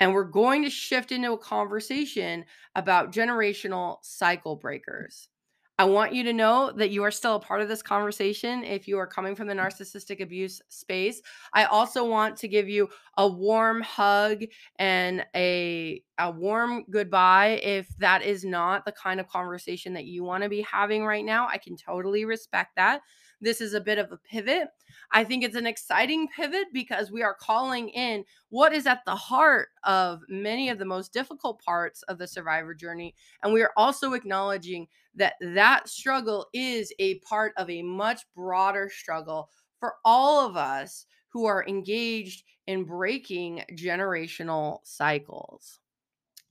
And 0.00 0.12
we're 0.12 0.24
going 0.24 0.62
to 0.64 0.70
shift 0.70 1.12
into 1.12 1.32
a 1.32 1.38
conversation 1.38 2.44
about 2.74 3.12
generational 3.12 3.98
cycle 4.02 4.56
breakers. 4.56 5.28
I 5.76 5.86
want 5.86 6.12
you 6.14 6.22
to 6.24 6.32
know 6.32 6.70
that 6.76 6.90
you 6.90 7.02
are 7.02 7.10
still 7.10 7.34
a 7.34 7.40
part 7.40 7.60
of 7.60 7.66
this 7.66 7.82
conversation 7.82 8.62
if 8.62 8.86
you 8.86 8.96
are 8.98 9.08
coming 9.08 9.34
from 9.34 9.48
the 9.48 9.54
narcissistic 9.54 10.20
abuse 10.22 10.62
space. 10.68 11.20
I 11.52 11.64
also 11.64 12.04
want 12.04 12.36
to 12.38 12.48
give 12.48 12.68
you 12.68 12.88
a 13.16 13.26
warm 13.26 13.80
hug 13.82 14.44
and 14.78 15.26
a 15.34 16.02
a 16.16 16.30
warm 16.30 16.84
goodbye 16.90 17.60
if 17.64 17.88
that 17.98 18.22
is 18.22 18.44
not 18.44 18.84
the 18.84 18.92
kind 18.92 19.18
of 19.18 19.26
conversation 19.26 19.94
that 19.94 20.04
you 20.04 20.22
want 20.22 20.44
to 20.44 20.48
be 20.48 20.60
having 20.62 21.04
right 21.04 21.24
now. 21.24 21.48
I 21.48 21.58
can 21.58 21.76
totally 21.76 22.24
respect 22.24 22.76
that. 22.76 23.00
This 23.44 23.60
is 23.60 23.74
a 23.74 23.80
bit 23.80 23.98
of 23.98 24.10
a 24.10 24.16
pivot. 24.16 24.68
I 25.12 25.22
think 25.22 25.44
it's 25.44 25.54
an 25.54 25.66
exciting 25.66 26.28
pivot 26.34 26.68
because 26.72 27.12
we 27.12 27.22
are 27.22 27.36
calling 27.38 27.90
in 27.90 28.24
what 28.48 28.72
is 28.72 28.86
at 28.86 29.04
the 29.04 29.14
heart 29.14 29.68
of 29.84 30.22
many 30.30 30.70
of 30.70 30.78
the 30.78 30.86
most 30.86 31.12
difficult 31.12 31.60
parts 31.62 32.02
of 32.04 32.16
the 32.16 32.26
survivor 32.26 32.74
journey. 32.74 33.14
And 33.42 33.52
we 33.52 33.60
are 33.60 33.72
also 33.76 34.14
acknowledging 34.14 34.86
that 35.16 35.34
that 35.42 35.90
struggle 35.90 36.46
is 36.54 36.90
a 36.98 37.18
part 37.18 37.52
of 37.58 37.68
a 37.68 37.82
much 37.82 38.22
broader 38.34 38.90
struggle 38.90 39.50
for 39.78 39.96
all 40.06 40.48
of 40.48 40.56
us 40.56 41.04
who 41.28 41.44
are 41.44 41.66
engaged 41.68 42.44
in 42.66 42.84
breaking 42.84 43.62
generational 43.74 44.78
cycles. 44.84 45.80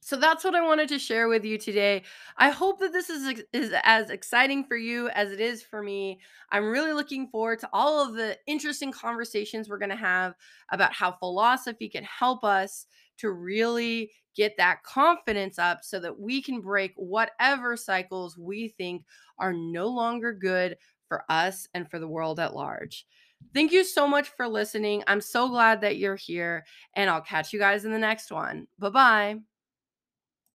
So 0.03 0.17
that's 0.17 0.43
what 0.43 0.53
I 0.53 0.61
wanted 0.61 0.89
to 0.89 0.99
share 0.99 1.29
with 1.29 1.45
you 1.45 1.57
today. 1.57 2.03
I 2.37 2.49
hope 2.49 2.79
that 2.79 2.91
this 2.91 3.09
is 3.09 3.41
is 3.53 3.73
as 3.83 4.09
exciting 4.09 4.65
for 4.65 4.75
you 4.75 5.09
as 5.09 5.31
it 5.31 5.39
is 5.39 5.63
for 5.63 5.81
me. 5.81 6.19
I'm 6.51 6.69
really 6.69 6.91
looking 6.91 7.27
forward 7.29 7.59
to 7.59 7.69
all 7.71 8.05
of 8.05 8.15
the 8.15 8.37
interesting 8.45 8.91
conversations 8.91 9.69
we're 9.69 9.79
going 9.79 9.89
to 9.89 9.95
have 9.95 10.33
about 10.71 10.93
how 10.93 11.13
philosophy 11.13 11.87
can 11.87 12.03
help 12.03 12.43
us 12.43 12.85
to 13.19 13.31
really 13.31 14.11
get 14.35 14.57
that 14.57 14.83
confidence 14.83 15.57
up 15.57 15.83
so 15.83 15.99
that 15.99 16.19
we 16.19 16.41
can 16.41 16.59
break 16.59 16.91
whatever 16.97 17.77
cycles 17.77 18.37
we 18.37 18.69
think 18.69 19.05
are 19.39 19.53
no 19.53 19.87
longer 19.87 20.33
good 20.33 20.75
for 21.07 21.23
us 21.29 21.67
and 21.73 21.89
for 21.89 21.99
the 21.99 22.07
world 22.07 22.39
at 22.39 22.55
large. 22.55 23.05
Thank 23.53 23.71
you 23.71 23.83
so 23.83 24.07
much 24.07 24.29
for 24.29 24.47
listening. 24.47 25.03
I'm 25.07 25.21
so 25.21 25.47
glad 25.49 25.81
that 25.81 25.97
you're 25.97 26.15
here, 26.15 26.65
and 26.95 27.09
I'll 27.09 27.21
catch 27.21 27.53
you 27.53 27.59
guys 27.59 27.85
in 27.85 27.91
the 27.91 27.99
next 27.99 28.31
one. 28.31 28.67
Bye 28.79 28.89
bye. 28.89 29.52